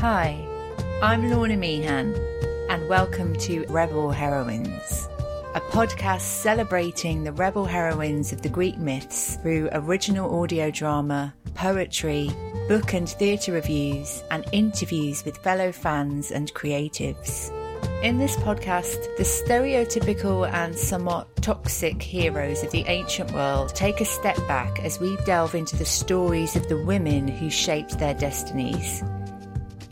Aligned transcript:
Hi, 0.00 0.46
I'm 1.02 1.30
Lorna 1.30 1.56
Meehan, 1.56 2.14
and 2.68 2.86
welcome 2.86 3.34
to 3.36 3.64
Rebel 3.70 4.10
Heroines, 4.10 5.08
a 5.54 5.60
podcast 5.70 6.20
celebrating 6.20 7.24
the 7.24 7.32
rebel 7.32 7.64
heroines 7.64 8.30
of 8.30 8.42
the 8.42 8.50
Greek 8.50 8.76
myths 8.76 9.36
through 9.36 9.70
original 9.72 10.38
audio 10.42 10.70
drama, 10.70 11.34
poetry, 11.54 12.30
book 12.68 12.92
and 12.92 13.08
theatre 13.08 13.52
reviews, 13.52 14.22
and 14.30 14.44
interviews 14.52 15.24
with 15.24 15.38
fellow 15.38 15.72
fans 15.72 16.30
and 16.30 16.52
creatives. 16.52 17.50
In 18.02 18.18
this 18.18 18.36
podcast, 18.36 19.16
the 19.16 19.24
stereotypical 19.24 20.46
and 20.52 20.76
somewhat 20.76 21.34
toxic 21.36 22.02
heroes 22.02 22.62
of 22.62 22.70
the 22.70 22.84
ancient 22.86 23.32
world 23.32 23.74
take 23.74 24.02
a 24.02 24.04
step 24.04 24.36
back 24.46 24.78
as 24.80 25.00
we 25.00 25.16
delve 25.24 25.54
into 25.54 25.74
the 25.74 25.86
stories 25.86 26.54
of 26.54 26.68
the 26.68 26.84
women 26.84 27.26
who 27.26 27.48
shaped 27.48 27.98
their 27.98 28.14
destinies. 28.14 29.02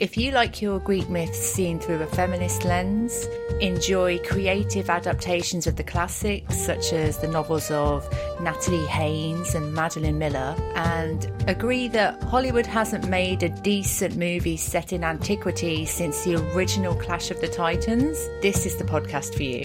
If 0.04 0.18
you 0.18 0.32
like 0.32 0.60
your 0.60 0.80
Greek 0.80 1.08
myths 1.08 1.38
seen 1.38 1.80
through 1.80 2.02
a 2.02 2.06
feminist 2.06 2.66
lens, 2.66 3.26
enjoy 3.62 4.18
creative 4.18 4.90
adaptations 4.90 5.66
of 5.66 5.76
the 5.76 5.82
classics 5.82 6.58
such 6.58 6.92
as 6.92 7.16
the 7.16 7.26
novels 7.26 7.70
of 7.70 8.06
Natalie 8.38 8.84
Haynes 8.84 9.54
and 9.54 9.72
Madeline 9.72 10.18
Miller, 10.18 10.54
and 10.74 11.32
agree 11.48 11.88
that 11.88 12.22
Hollywood 12.24 12.66
hasn't 12.66 13.08
made 13.08 13.42
a 13.42 13.48
decent 13.48 14.16
movie 14.16 14.58
set 14.58 14.92
in 14.92 15.04
antiquity 15.04 15.86
since 15.86 16.22
the 16.22 16.34
original 16.52 16.94
Clash 16.94 17.30
of 17.30 17.40
the 17.40 17.48
Titans, 17.48 18.18
this 18.42 18.66
is 18.66 18.76
the 18.76 18.84
podcast 18.84 19.34
for 19.34 19.44
you. 19.44 19.64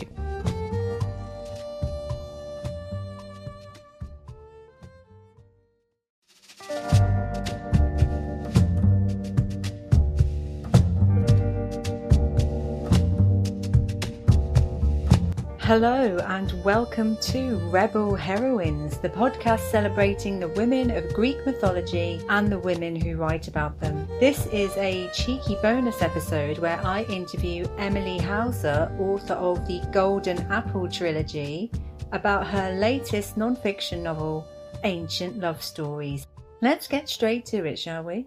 Hello, 15.70 16.18
and 16.26 16.52
welcome 16.64 17.16
to 17.18 17.58
Rebel 17.70 18.16
Heroines, 18.16 18.98
the 18.98 19.10
podcast 19.10 19.60
celebrating 19.70 20.40
the 20.40 20.48
women 20.48 20.90
of 20.90 21.14
Greek 21.14 21.46
mythology 21.46 22.20
and 22.28 22.52
the 22.52 22.58
women 22.58 22.96
who 22.96 23.18
write 23.18 23.48
about 23.48 23.80
them. 23.80 24.08
This 24.20 24.48
is 24.48 24.76
a 24.78 25.08
cheeky 25.14 25.58
bonus 25.62 26.02
episode 26.02 26.58
where 26.58 26.84
I 26.84 27.04
interview 27.04 27.68
Emily 27.78 28.18
Hauser, 28.18 28.92
author 28.98 29.36
of 29.36 29.68
the 29.68 29.80
Golden 29.92 30.40
Apple 30.52 30.90
trilogy, 30.90 31.70
about 32.14 32.48
her 32.48 32.72
latest 32.74 33.38
non 33.38 33.56
fiction 33.56 34.02
novel, 34.02 34.48
Ancient 34.84 35.38
Love 35.38 35.62
Stories. 35.62 36.26
Let's 36.64 36.88
get 36.88 37.08
straight 37.08 37.46
to 37.46 37.64
it, 37.66 37.78
shall 37.78 38.02
we? 38.02 38.26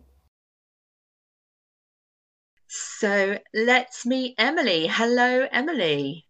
So 2.69 3.37
let's 3.53 4.06
meet 4.06 4.37
Emily. 4.39 4.87
Hello, 4.87 5.49
Emily. 5.51 6.29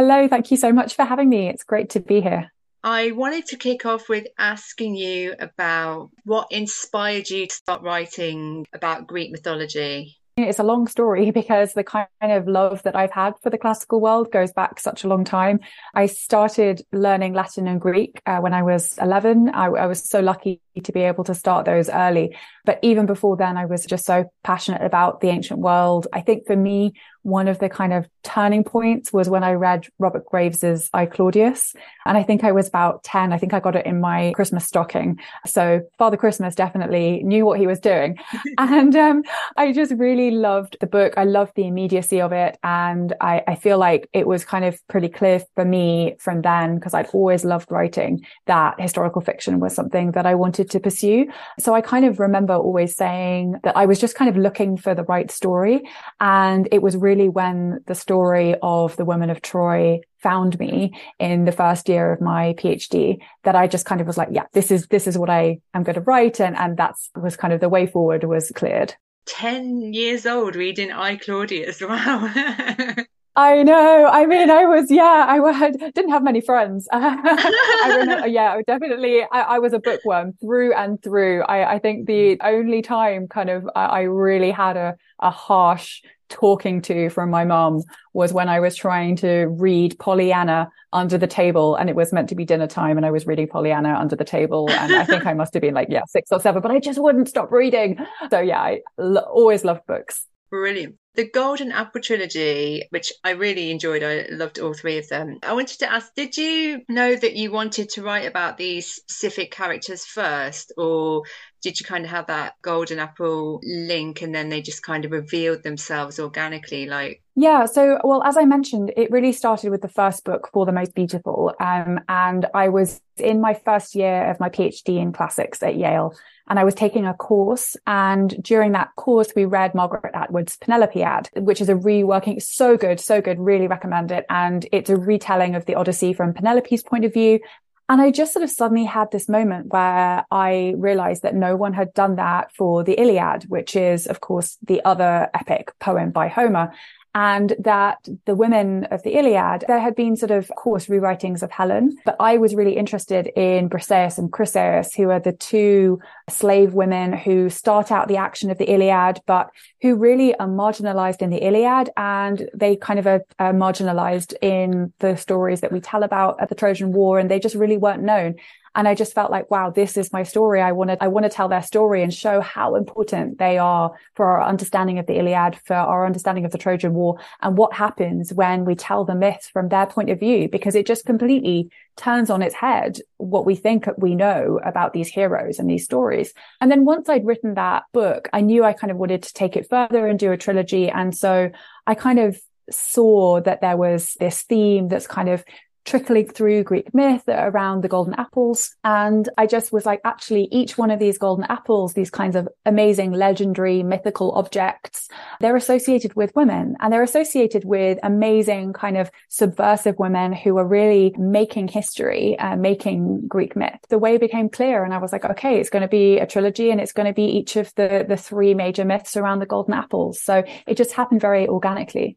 Hello, 0.00 0.26
thank 0.28 0.50
you 0.50 0.56
so 0.56 0.72
much 0.72 0.94
for 0.94 1.04
having 1.04 1.28
me. 1.28 1.50
It's 1.50 1.62
great 1.62 1.90
to 1.90 2.00
be 2.00 2.22
here. 2.22 2.50
I 2.82 3.10
wanted 3.10 3.44
to 3.48 3.58
kick 3.58 3.84
off 3.84 4.08
with 4.08 4.26
asking 4.38 4.94
you 4.94 5.34
about 5.38 6.08
what 6.24 6.46
inspired 6.50 7.28
you 7.28 7.46
to 7.46 7.54
start 7.54 7.82
writing 7.82 8.66
about 8.72 9.06
Greek 9.06 9.30
mythology. 9.30 10.16
It's 10.38 10.58
a 10.58 10.62
long 10.62 10.86
story 10.86 11.30
because 11.40 11.74
the 11.74 11.84
kind 11.84 12.08
of 12.22 12.48
love 12.48 12.82
that 12.84 12.96
I've 12.96 13.10
had 13.10 13.34
for 13.42 13.50
the 13.50 13.58
classical 13.58 14.00
world 14.00 14.32
goes 14.32 14.52
back 14.52 14.80
such 14.80 15.04
a 15.04 15.08
long 15.08 15.22
time. 15.24 15.60
I 15.94 16.06
started 16.06 16.80
learning 16.92 17.34
Latin 17.34 17.68
and 17.68 17.78
Greek 17.78 18.22
uh, 18.24 18.38
when 18.38 18.54
I 18.54 18.62
was 18.62 18.96
11. 18.98 19.50
I, 19.50 19.66
I, 19.66 19.86
was 19.86 20.08
so 20.08 20.20
lucky 20.20 20.62
to 20.80 20.92
be 20.92 21.00
able 21.00 21.24
to 21.24 21.34
start 21.34 21.66
those 21.66 21.88
early. 21.88 22.36
But 22.64 22.78
even 22.82 23.06
before 23.06 23.36
then, 23.36 23.56
I 23.56 23.66
was 23.66 23.86
just 23.86 24.04
so 24.04 24.30
passionate 24.42 24.82
about 24.82 25.20
the 25.20 25.28
ancient 25.28 25.60
world. 25.60 26.06
I 26.12 26.20
think 26.20 26.46
for 26.46 26.56
me, 26.56 26.92
one 27.22 27.48
of 27.48 27.58
the 27.58 27.68
kind 27.68 27.92
of 27.92 28.08
turning 28.22 28.64
points 28.64 29.12
was 29.12 29.28
when 29.28 29.44
I 29.44 29.52
read 29.52 29.86
Robert 29.98 30.24
Graves's 30.26 30.88
I 30.94 31.06
Claudius. 31.06 31.74
And 32.06 32.16
I 32.16 32.22
think 32.22 32.44
I 32.44 32.52
was 32.52 32.68
about 32.68 33.04
10. 33.04 33.32
I 33.32 33.38
think 33.38 33.52
I 33.52 33.60
got 33.60 33.76
it 33.76 33.86
in 33.86 34.00
my 34.00 34.32
Christmas 34.34 34.66
stocking. 34.66 35.18
So 35.46 35.82
Father 35.98 36.16
Christmas 36.16 36.54
definitely 36.54 37.22
knew 37.22 37.44
what 37.44 37.58
he 37.58 37.66
was 37.66 37.78
doing. 37.78 38.18
and 38.58 38.94
um, 38.96 39.22
I 39.56 39.72
just 39.72 39.92
really 39.92 40.30
loved 40.30 40.76
the 40.80 40.86
book. 40.86 41.14
I 41.16 41.24
loved 41.24 41.52
the 41.56 41.66
immediacy 41.66 42.20
of 42.20 42.32
it. 42.32 42.58
And 42.62 43.14
I, 43.20 43.42
I 43.46 43.54
feel 43.54 43.78
like 43.78 44.08
it 44.12 44.26
was 44.26 44.44
kind 44.44 44.64
of 44.64 44.80
pretty 44.88 45.08
clear 45.08 45.42
for 45.54 45.64
me 45.64 46.16
from 46.18 46.42
then, 46.42 46.76
because 46.76 46.94
I'd 46.94 47.08
always 47.08 47.44
loved 47.44 47.70
writing, 47.70 48.24
that 48.46 48.80
historical 48.80 49.20
fiction 49.20 49.60
was 49.60 49.74
something 49.74 50.12
that 50.12 50.26
I 50.26 50.34
wanted 50.34 50.69
to 50.70 50.80
pursue. 50.80 51.26
So 51.58 51.74
I 51.74 51.80
kind 51.80 52.04
of 52.04 52.18
remember 52.18 52.54
always 52.54 52.96
saying 52.96 53.56
that 53.62 53.76
I 53.76 53.86
was 53.86 53.98
just 53.98 54.14
kind 54.14 54.28
of 54.28 54.36
looking 54.36 54.76
for 54.76 54.94
the 54.94 55.04
right 55.04 55.30
story. 55.30 55.82
And 56.20 56.68
it 56.72 56.82
was 56.82 56.96
really 56.96 57.28
when 57.28 57.80
the 57.86 57.94
story 57.94 58.54
of 58.62 58.96
the 58.96 59.04
women 59.04 59.30
of 59.30 59.42
Troy 59.42 60.00
found 60.18 60.58
me 60.58 60.92
in 61.18 61.44
the 61.44 61.52
first 61.52 61.88
year 61.88 62.12
of 62.12 62.20
my 62.20 62.54
PhD 62.54 63.18
that 63.44 63.56
I 63.56 63.66
just 63.66 63.86
kind 63.86 64.00
of 64.00 64.06
was 64.06 64.18
like, 64.18 64.28
yeah, 64.30 64.44
this 64.52 64.70
is, 64.70 64.86
this 64.88 65.06
is 65.06 65.16
what 65.16 65.30
I 65.30 65.60
am 65.74 65.82
going 65.82 65.94
to 65.94 66.02
write. 66.02 66.40
And, 66.40 66.56
and 66.56 66.76
that's 66.76 67.10
was 67.14 67.36
kind 67.36 67.52
of 67.52 67.60
the 67.60 67.68
way 67.68 67.86
forward 67.86 68.24
was 68.24 68.52
cleared. 68.54 68.94
10 69.26 69.92
years 69.92 70.26
old 70.26 70.56
reading 70.56 70.90
I 70.92 71.16
Claudius. 71.16 71.80
Wow. 71.88 72.32
I 73.36 73.62
know. 73.62 74.06
I 74.06 74.26
mean, 74.26 74.50
I 74.50 74.64
was, 74.64 74.90
yeah, 74.90 75.24
I 75.28 75.52
had, 75.52 75.78
didn't 75.94 76.10
have 76.10 76.22
many 76.22 76.40
friends. 76.40 76.88
I 76.92 77.96
remember, 78.00 78.26
yeah, 78.28 78.60
definitely. 78.66 79.22
I, 79.22 79.40
I, 79.40 79.58
was 79.60 79.72
a 79.72 79.78
bookworm 79.78 80.32
through 80.40 80.74
and 80.74 81.00
through. 81.02 81.42
I, 81.42 81.74
I 81.74 81.78
think 81.78 82.06
the 82.06 82.38
only 82.42 82.82
time 82.82 83.28
kind 83.28 83.48
of 83.48 83.68
I, 83.76 83.84
I 83.84 84.00
really 84.02 84.50
had 84.50 84.76
a, 84.76 84.96
a 85.20 85.30
harsh 85.30 86.02
talking 86.28 86.80
to 86.82 87.08
from 87.10 87.30
my 87.30 87.44
mom 87.44 87.82
was 88.14 88.32
when 88.32 88.48
I 88.48 88.60
was 88.60 88.76
trying 88.76 89.16
to 89.16 89.46
read 89.46 89.98
Pollyanna 89.98 90.70
under 90.92 91.18
the 91.18 91.26
table 91.26 91.76
and 91.76 91.88
it 91.88 91.96
was 91.96 92.12
meant 92.12 92.28
to 92.30 92.34
be 92.34 92.44
dinner 92.44 92.66
time 92.66 92.96
and 92.96 93.06
I 93.06 93.10
was 93.10 93.26
reading 93.26 93.48
Pollyanna 93.48 93.94
under 93.94 94.16
the 94.16 94.24
table. 94.24 94.68
And 94.70 94.92
I 94.94 95.04
think 95.04 95.26
I 95.26 95.34
must 95.34 95.54
have 95.54 95.60
been 95.60 95.74
like, 95.74 95.88
yeah, 95.90 96.02
six 96.06 96.30
or 96.32 96.40
seven, 96.40 96.62
but 96.62 96.70
I 96.70 96.80
just 96.80 97.00
wouldn't 97.00 97.28
stop 97.28 97.50
reading. 97.52 97.98
So 98.30 98.40
yeah, 98.40 98.60
I 98.60 98.80
l- 98.98 99.18
always 99.18 99.64
loved 99.64 99.86
books. 99.86 100.26
Brilliant. 100.50 100.96
The 101.14 101.28
Golden 101.28 101.72
Apple 101.72 102.00
trilogy, 102.00 102.86
which 102.90 103.12
I 103.24 103.30
really 103.30 103.70
enjoyed, 103.70 104.02
I 104.02 104.26
loved 104.30 104.58
all 104.58 104.74
three 104.74 104.98
of 104.98 105.08
them. 105.08 105.38
I 105.42 105.52
wanted 105.52 105.78
to 105.80 105.90
ask 105.90 106.14
Did 106.14 106.36
you 106.36 106.82
know 106.88 107.16
that 107.16 107.34
you 107.34 107.50
wanted 107.50 107.90
to 107.90 108.02
write 108.02 108.26
about 108.26 108.56
these 108.56 108.86
specific 108.92 109.50
characters 109.50 110.04
first, 110.04 110.72
or 110.76 111.24
did 111.62 111.78
you 111.78 111.86
kind 111.86 112.04
of 112.04 112.10
have 112.10 112.26
that 112.26 112.54
golden 112.62 112.98
apple 112.98 113.60
link 113.64 114.22
and 114.22 114.34
then 114.34 114.48
they 114.48 114.62
just 114.62 114.82
kind 114.82 115.04
of 115.04 115.12
revealed 115.12 115.62
themselves 115.62 116.18
organically 116.18 116.86
like? 116.86 117.22
Yeah 117.36 117.64
so 117.64 117.98
well 118.04 118.22
as 118.24 118.36
i 118.36 118.44
mentioned 118.44 118.92
it 118.96 119.10
really 119.10 119.32
started 119.32 119.70
with 119.70 119.80
the 119.80 119.88
first 119.88 120.24
book 120.24 120.50
for 120.52 120.66
the 120.66 120.72
most 120.72 120.94
beautiful 120.94 121.54
um, 121.58 122.00
and 122.08 122.46
i 122.52 122.68
was 122.68 123.00
in 123.16 123.40
my 123.40 123.54
first 123.54 123.94
year 123.94 124.30
of 124.30 124.38
my 124.40 124.50
phd 124.50 124.88
in 124.88 125.12
classics 125.12 125.62
at 125.62 125.76
yale 125.76 126.14
and 126.48 126.58
i 126.58 126.64
was 126.64 126.74
taking 126.74 127.06
a 127.06 127.14
course 127.14 127.76
and 127.86 128.42
during 128.42 128.72
that 128.72 128.94
course 128.96 129.32
we 129.34 129.46
read 129.46 129.74
margaret 129.74 130.14
atwood's 130.14 130.58
penelopiad 130.58 131.28
which 131.42 131.62
is 131.62 131.70
a 131.70 131.74
reworking 131.74 132.42
so 132.42 132.76
good 132.76 133.00
so 133.00 133.22
good 133.22 133.38
really 133.38 133.68
recommend 133.68 134.10
it 134.12 134.26
and 134.28 134.66
it's 134.70 134.90
a 134.90 134.96
retelling 134.96 135.54
of 135.54 135.64
the 135.64 135.74
odyssey 135.74 136.12
from 136.12 136.34
penelope's 136.34 136.82
point 136.82 137.06
of 137.06 137.12
view 137.12 137.40
and 137.90 138.00
I 138.00 138.12
just 138.12 138.32
sort 138.32 138.44
of 138.44 138.50
suddenly 138.50 138.84
had 138.84 139.10
this 139.10 139.28
moment 139.28 139.72
where 139.72 140.24
I 140.30 140.74
realized 140.78 141.24
that 141.24 141.34
no 141.34 141.56
one 141.56 141.72
had 141.72 141.92
done 141.92 142.14
that 142.16 142.54
for 142.54 142.84
the 142.84 142.92
Iliad, 142.92 143.46
which 143.48 143.74
is, 143.74 144.06
of 144.06 144.20
course, 144.20 144.58
the 144.62 144.80
other 144.84 145.28
epic 145.34 145.72
poem 145.80 146.12
by 146.12 146.28
Homer 146.28 146.72
and 147.14 147.54
that 147.58 148.08
the 148.26 148.34
women 148.34 148.84
of 148.86 149.02
the 149.02 149.18
Iliad, 149.18 149.64
there 149.66 149.80
had 149.80 149.96
been 149.96 150.16
sort 150.16 150.30
of, 150.30 150.48
course, 150.56 150.86
rewritings 150.86 151.42
of 151.42 151.50
Helen, 151.50 151.96
but 152.04 152.16
I 152.20 152.36
was 152.36 152.54
really 152.54 152.76
interested 152.76 153.26
in 153.36 153.68
Briseis 153.68 154.18
and 154.18 154.30
Chryseis, 154.30 154.94
who 154.94 155.10
are 155.10 155.20
the 155.20 155.32
two 155.32 156.00
slave 156.28 156.74
women 156.74 157.12
who 157.12 157.50
start 157.50 157.90
out 157.90 158.08
the 158.08 158.16
action 158.16 158.50
of 158.50 158.58
the 158.58 158.70
Iliad, 158.70 159.20
but 159.26 159.50
who 159.82 159.96
really 159.96 160.34
are 160.36 160.46
marginalized 160.46 161.22
in 161.22 161.30
the 161.30 161.44
Iliad 161.44 161.90
and 161.96 162.48
they 162.54 162.76
kind 162.76 162.98
of 162.98 163.06
are, 163.06 163.22
are 163.38 163.52
marginalized 163.52 164.34
in 164.40 164.92
the 165.00 165.16
stories 165.16 165.60
that 165.62 165.72
we 165.72 165.80
tell 165.80 166.02
about 166.02 166.40
at 166.40 166.48
the 166.48 166.54
Trojan 166.54 166.92
War 166.92 167.18
and 167.18 167.30
they 167.30 167.40
just 167.40 167.54
really 167.54 167.76
weren't 167.76 168.02
known. 168.02 168.36
And 168.74 168.86
I 168.86 168.94
just 168.94 169.14
felt 169.14 169.30
like, 169.32 169.50
wow, 169.50 169.70
this 169.70 169.96
is 169.96 170.12
my 170.12 170.22
story. 170.22 170.60
I 170.62 170.72
want 170.72 170.90
to, 170.90 171.02
I 171.02 171.08
want 171.08 171.24
to 171.24 171.30
tell 171.30 171.48
their 171.48 171.62
story 171.62 172.02
and 172.02 172.14
show 172.14 172.40
how 172.40 172.76
important 172.76 173.38
they 173.38 173.58
are 173.58 173.92
for 174.14 174.26
our 174.26 174.42
understanding 174.42 174.98
of 174.98 175.06
the 175.06 175.18
Iliad, 175.18 175.58
for 175.64 175.74
our 175.74 176.06
understanding 176.06 176.44
of 176.44 176.52
the 176.52 176.58
Trojan 176.58 176.94
War 176.94 177.18
and 177.42 177.58
what 177.58 177.74
happens 177.74 178.32
when 178.32 178.64
we 178.64 178.76
tell 178.76 179.04
the 179.04 179.14
myth 179.14 179.50
from 179.52 179.68
their 179.68 179.86
point 179.86 180.10
of 180.10 180.20
view, 180.20 180.48
because 180.48 180.76
it 180.76 180.86
just 180.86 181.04
completely 181.04 181.68
turns 181.96 182.30
on 182.30 182.42
its 182.42 182.54
head 182.54 182.98
what 183.16 183.44
we 183.44 183.56
think 183.56 183.86
we 183.98 184.14
know 184.14 184.60
about 184.64 184.92
these 184.92 185.08
heroes 185.08 185.58
and 185.58 185.68
these 185.68 185.84
stories. 185.84 186.32
And 186.60 186.70
then 186.70 186.84
once 186.84 187.08
I'd 187.08 187.26
written 187.26 187.54
that 187.54 187.84
book, 187.92 188.28
I 188.32 188.40
knew 188.40 188.64
I 188.64 188.72
kind 188.72 188.90
of 188.90 188.96
wanted 188.98 189.24
to 189.24 189.34
take 189.34 189.56
it 189.56 189.68
further 189.68 190.06
and 190.06 190.18
do 190.18 190.30
a 190.30 190.36
trilogy. 190.36 190.88
And 190.88 191.16
so 191.16 191.50
I 191.86 191.94
kind 191.94 192.20
of 192.20 192.40
saw 192.70 193.40
that 193.40 193.60
there 193.60 193.76
was 193.76 194.14
this 194.20 194.42
theme 194.42 194.86
that's 194.86 195.08
kind 195.08 195.28
of 195.28 195.44
trickling 195.84 196.28
through 196.28 196.64
Greek 196.64 196.92
myth 196.94 197.24
around 197.28 197.82
the 197.82 197.88
golden 197.88 198.14
apples. 198.14 198.74
And 198.84 199.28
I 199.38 199.46
just 199.46 199.72
was 199.72 199.86
like, 199.86 200.00
actually, 200.04 200.48
each 200.50 200.78
one 200.78 200.90
of 200.90 200.98
these 200.98 201.18
golden 201.18 201.44
apples, 201.44 201.94
these 201.94 202.10
kinds 202.10 202.36
of 202.36 202.48
amazing, 202.64 203.12
legendary, 203.12 203.82
mythical 203.82 204.32
objects, 204.32 205.08
they're 205.40 205.56
associated 205.56 206.14
with 206.14 206.34
women 206.36 206.76
and 206.80 206.92
they're 206.92 207.02
associated 207.02 207.64
with 207.64 207.98
amazing 208.02 208.72
kind 208.72 208.96
of 208.96 209.10
subversive 209.28 209.98
women 209.98 210.32
who 210.32 210.56
are 210.58 210.66
really 210.66 211.14
making 211.18 211.68
history, 211.68 212.38
uh, 212.38 212.56
making 212.56 213.26
Greek 213.26 213.56
myth. 213.56 213.80
The 213.88 213.98
way 213.98 214.18
became 214.18 214.48
clear. 214.48 214.84
And 214.84 214.94
I 214.94 214.98
was 214.98 215.12
like, 215.12 215.24
okay, 215.24 215.58
it's 215.60 215.70
going 215.70 215.82
to 215.82 215.88
be 215.88 216.18
a 216.18 216.26
trilogy 216.26 216.70
and 216.70 216.80
it's 216.80 216.92
going 216.92 217.06
to 217.06 217.12
be 217.12 217.24
each 217.24 217.56
of 217.56 217.74
the, 217.74 218.04
the 218.08 218.16
three 218.16 218.54
major 218.54 218.84
myths 218.84 219.16
around 219.16 219.38
the 219.38 219.46
golden 219.46 219.74
apples. 219.74 220.20
So 220.20 220.44
it 220.66 220.76
just 220.76 220.92
happened 220.92 221.20
very 221.20 221.48
organically 221.48 222.16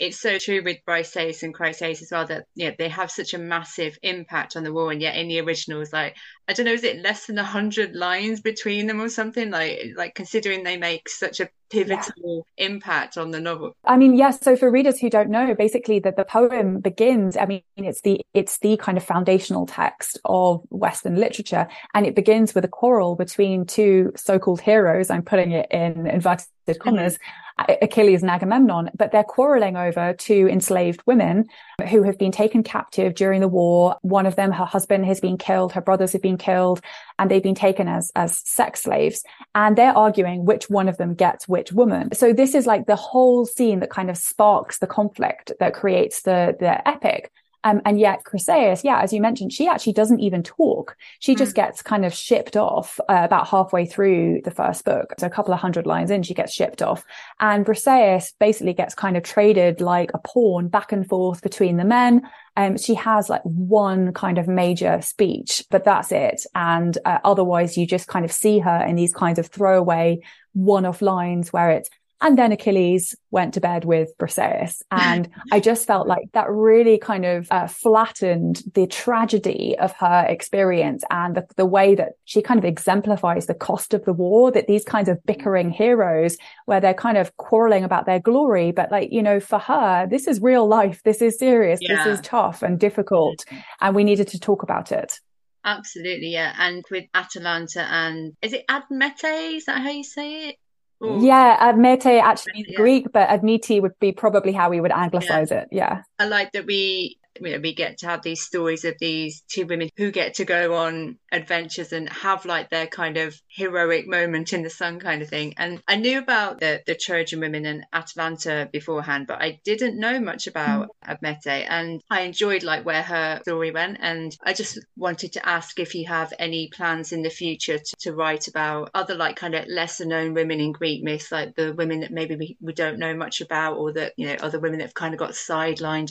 it's 0.00 0.18
so 0.18 0.38
true 0.38 0.62
with 0.64 0.78
Briseis 0.88 1.42
and 1.42 1.54
Chryseis 1.54 2.02
as 2.02 2.08
well 2.10 2.26
that 2.26 2.46
yeah 2.56 2.70
they 2.76 2.88
have 2.88 3.10
such 3.10 3.34
a 3.34 3.38
massive 3.38 3.98
impact 4.02 4.56
on 4.56 4.64
the 4.64 4.72
war 4.72 4.90
and 4.90 5.02
yet 5.02 5.14
in 5.16 5.28
the 5.28 5.40
originals 5.40 5.92
like 5.92 6.16
I 6.50 6.52
don't 6.52 6.66
know 6.66 6.72
is 6.72 6.82
it 6.82 7.00
less 7.00 7.26
than 7.26 7.38
a 7.38 7.44
hundred 7.44 7.94
lines 7.94 8.40
between 8.40 8.88
them 8.88 9.00
or 9.00 9.08
something 9.08 9.52
like 9.52 9.92
like 9.96 10.16
considering 10.16 10.64
they 10.64 10.76
make 10.76 11.08
such 11.08 11.38
a 11.38 11.48
pivotal 11.70 12.44
yeah. 12.58 12.66
impact 12.66 13.16
on 13.16 13.30
the 13.30 13.38
novel 13.38 13.76
I 13.84 13.96
mean 13.96 14.16
yes 14.16 14.40
so 14.42 14.56
for 14.56 14.68
readers 14.68 14.98
who 14.98 15.08
don't 15.08 15.30
know 15.30 15.54
basically 15.54 16.00
that 16.00 16.16
the 16.16 16.24
poem 16.24 16.80
begins 16.80 17.36
I 17.36 17.46
mean 17.46 17.62
it's 17.76 18.00
the 18.00 18.20
it's 18.34 18.58
the 18.58 18.76
kind 18.78 18.98
of 18.98 19.04
foundational 19.04 19.64
text 19.64 20.18
of 20.24 20.64
Western 20.70 21.14
literature 21.14 21.68
and 21.94 22.04
it 22.04 22.16
begins 22.16 22.52
with 22.52 22.64
a 22.64 22.68
quarrel 22.68 23.14
between 23.14 23.64
two 23.64 24.12
so-called 24.16 24.60
heroes 24.60 25.08
I'm 25.08 25.22
putting 25.22 25.52
it 25.52 25.68
in 25.70 26.08
inverted 26.08 26.48
commas 26.80 27.14
mm-hmm 27.14 27.50
Achilles 27.82 28.22
and 28.22 28.30
Agamemnon, 28.30 28.90
but 28.96 29.12
they're 29.12 29.24
quarreling 29.24 29.76
over 29.76 30.14
two 30.14 30.48
enslaved 30.48 31.02
women 31.06 31.46
who 31.88 32.02
have 32.02 32.18
been 32.18 32.32
taken 32.32 32.62
captive 32.62 33.14
during 33.14 33.40
the 33.40 33.48
war. 33.48 33.96
One 34.02 34.26
of 34.26 34.36
them, 34.36 34.52
her 34.52 34.64
husband 34.64 35.06
has 35.06 35.20
been 35.20 35.38
killed, 35.38 35.72
her 35.72 35.80
brothers 35.80 36.12
have 36.12 36.22
been 36.22 36.38
killed, 36.40 36.80
and 37.18 37.30
they've 37.30 37.42
been 37.42 37.54
taken 37.54 37.86
as, 37.86 38.10
as 38.16 38.42
sex 38.50 38.82
slaves. 38.82 39.22
And 39.54 39.76
they're 39.76 39.96
arguing 39.96 40.44
which 40.44 40.68
one 40.68 40.88
of 40.88 40.96
them 40.96 41.14
gets 41.14 41.46
which 41.46 41.72
woman. 41.72 42.12
So 42.14 42.32
this 42.32 42.54
is 42.54 42.66
like 42.66 42.86
the 42.86 42.96
whole 42.96 43.46
scene 43.46 43.80
that 43.80 43.90
kind 43.90 44.10
of 44.10 44.16
sparks 44.16 44.78
the 44.78 44.86
conflict 44.86 45.52
that 45.60 45.74
creates 45.74 46.22
the, 46.22 46.56
the 46.58 46.86
epic. 46.88 47.30
Um, 47.62 47.82
and 47.84 48.00
yet 48.00 48.24
Chryseis, 48.24 48.82
yeah, 48.84 49.00
as 49.00 49.12
you 49.12 49.20
mentioned, 49.20 49.52
she 49.52 49.68
actually 49.68 49.92
doesn't 49.92 50.20
even 50.20 50.42
talk. 50.42 50.96
She 51.18 51.34
just 51.34 51.52
mm. 51.52 51.56
gets 51.56 51.82
kind 51.82 52.04
of 52.04 52.14
shipped 52.14 52.56
off 52.56 52.98
uh, 53.08 53.22
about 53.22 53.48
halfway 53.48 53.84
through 53.86 54.40
the 54.44 54.50
first 54.50 54.84
book. 54.84 55.14
So 55.18 55.26
a 55.26 55.30
couple 55.30 55.52
of 55.52 55.60
hundred 55.60 55.86
lines 55.86 56.10
in, 56.10 56.22
she 56.22 56.34
gets 56.34 56.54
shipped 56.54 56.80
off. 56.80 57.04
And 57.38 57.66
Briseis 57.66 58.32
basically 58.38 58.72
gets 58.72 58.94
kind 58.94 59.16
of 59.16 59.22
traded 59.22 59.80
like 59.80 60.10
a 60.14 60.18
pawn 60.18 60.68
back 60.68 60.92
and 60.92 61.06
forth 61.06 61.42
between 61.42 61.76
the 61.76 61.84
men. 61.84 62.22
Um, 62.56 62.76
she 62.78 62.94
has 62.94 63.28
like 63.28 63.42
one 63.44 64.12
kind 64.12 64.38
of 64.38 64.48
major 64.48 65.00
speech, 65.02 65.64
but 65.70 65.84
that's 65.84 66.12
it. 66.12 66.44
And 66.54 66.96
uh, 67.04 67.18
otherwise 67.24 67.76
you 67.76 67.86
just 67.86 68.08
kind 68.08 68.24
of 68.24 68.32
see 68.32 68.58
her 68.58 68.84
in 68.84 68.96
these 68.96 69.14
kinds 69.14 69.38
of 69.38 69.46
throwaway 69.46 70.20
one-off 70.52 71.00
lines 71.00 71.52
where 71.52 71.70
it's 71.70 71.90
and 72.22 72.36
then 72.36 72.52
Achilles 72.52 73.16
went 73.30 73.54
to 73.54 73.60
bed 73.60 73.84
with 73.84 74.10
Briseis. 74.18 74.82
And 74.90 75.30
I 75.52 75.60
just 75.60 75.86
felt 75.86 76.06
like 76.06 76.30
that 76.32 76.50
really 76.50 76.98
kind 76.98 77.24
of 77.24 77.46
uh, 77.50 77.66
flattened 77.66 78.62
the 78.74 78.86
tragedy 78.86 79.76
of 79.78 79.92
her 79.92 80.26
experience 80.28 81.02
and 81.10 81.34
the, 81.34 81.46
the 81.56 81.64
way 81.64 81.94
that 81.94 82.12
she 82.26 82.42
kind 82.42 82.58
of 82.58 82.64
exemplifies 82.64 83.46
the 83.46 83.54
cost 83.54 83.94
of 83.94 84.04
the 84.04 84.12
war, 84.12 84.50
that 84.52 84.66
these 84.66 84.84
kinds 84.84 85.08
of 85.08 85.24
bickering 85.24 85.70
heroes 85.70 86.36
where 86.66 86.80
they're 86.80 86.92
kind 86.92 87.16
of 87.16 87.34
quarreling 87.38 87.84
about 87.84 88.04
their 88.04 88.20
glory. 88.20 88.70
But 88.70 88.90
like, 88.90 89.10
you 89.10 89.22
know, 89.22 89.40
for 89.40 89.58
her, 89.58 90.06
this 90.06 90.26
is 90.26 90.40
real 90.40 90.68
life. 90.68 91.02
This 91.04 91.22
is 91.22 91.38
serious. 91.38 91.80
Yeah. 91.80 92.04
This 92.04 92.18
is 92.18 92.26
tough 92.26 92.62
and 92.62 92.78
difficult. 92.78 93.44
And 93.80 93.94
we 93.94 94.04
needed 94.04 94.28
to 94.28 94.38
talk 94.38 94.62
about 94.62 94.92
it. 94.92 95.18
Absolutely, 95.64 96.28
yeah. 96.28 96.54
And 96.58 96.84
with 96.90 97.04
Atalanta 97.14 97.82
and 97.82 98.34
is 98.40 98.52
it 98.52 98.64
Admete? 98.68 99.56
Is 99.56 99.66
that 99.66 99.82
how 99.82 99.90
you 99.90 100.04
say 100.04 100.48
it? 100.48 100.56
Yeah, 101.00 101.72
Admete 101.72 102.20
actually 102.20 102.66
yeah. 102.68 102.76
Greek, 102.76 103.12
but 103.12 103.28
Admiti 103.30 103.80
would 103.80 103.98
be 104.00 104.12
probably 104.12 104.52
how 104.52 104.68
we 104.68 104.80
would 104.80 104.92
anglicize 104.92 105.50
yeah. 105.50 105.60
it. 105.60 105.68
Yeah. 105.72 106.02
I 106.18 106.26
like 106.26 106.52
that 106.52 106.66
we 106.66 107.19
you 107.38 107.52
know, 107.52 107.60
we 107.60 107.74
get 107.74 107.98
to 107.98 108.06
have 108.06 108.22
these 108.22 108.42
stories 108.42 108.84
of 108.84 108.94
these 108.98 109.42
two 109.48 109.66
women 109.66 109.88
who 109.96 110.10
get 110.10 110.34
to 110.34 110.44
go 110.44 110.74
on 110.74 111.18
adventures 111.32 111.92
and 111.92 112.08
have 112.08 112.44
like 112.44 112.70
their 112.70 112.86
kind 112.86 113.16
of 113.16 113.40
heroic 113.48 114.06
moment 114.06 114.52
in 114.52 114.62
the 114.62 114.70
sun 114.70 114.98
kind 114.98 115.22
of 115.22 115.28
thing. 115.28 115.54
And 115.56 115.80
I 115.86 115.96
knew 115.96 116.18
about 116.18 116.60
the, 116.60 116.82
the 116.86 116.94
Trojan 116.94 117.40
women 117.40 117.66
and 117.66 117.84
Atalanta 117.92 118.68
beforehand, 118.72 119.26
but 119.26 119.40
I 119.40 119.60
didn't 119.64 119.98
know 119.98 120.20
much 120.20 120.46
about 120.46 120.88
mm. 121.04 121.16
Admete 121.16 121.66
and 121.68 122.00
I 122.10 122.22
enjoyed 122.22 122.62
like 122.62 122.84
where 122.84 123.02
her 123.02 123.40
story 123.42 123.70
went. 123.70 123.98
And 124.00 124.36
I 124.42 124.52
just 124.52 124.78
wanted 124.96 125.32
to 125.34 125.48
ask 125.48 125.78
if 125.78 125.94
you 125.94 126.06
have 126.06 126.32
any 126.38 126.68
plans 126.68 127.12
in 127.12 127.22
the 127.22 127.30
future 127.30 127.78
to, 127.78 127.96
to 128.00 128.12
write 128.12 128.48
about 128.48 128.90
other 128.94 129.14
like 129.14 129.36
kind 129.36 129.54
of 129.54 129.66
lesser 129.68 130.04
known 130.04 130.34
women 130.34 130.60
in 130.60 130.72
Greek 130.72 131.02
myths, 131.02 131.32
like 131.32 131.54
the 131.54 131.72
women 131.72 132.00
that 132.00 132.10
maybe 132.10 132.36
we, 132.36 132.56
we 132.60 132.72
don't 132.72 132.98
know 132.98 133.14
much 133.14 133.40
about 133.40 133.76
or 133.76 133.92
that, 133.92 134.12
you 134.16 134.26
know, 134.26 134.36
other 134.40 134.58
women 134.58 134.78
that 134.78 134.86
have 134.86 134.94
kind 134.94 135.14
of 135.14 135.20
got 135.20 135.30
sidelined 135.30 136.10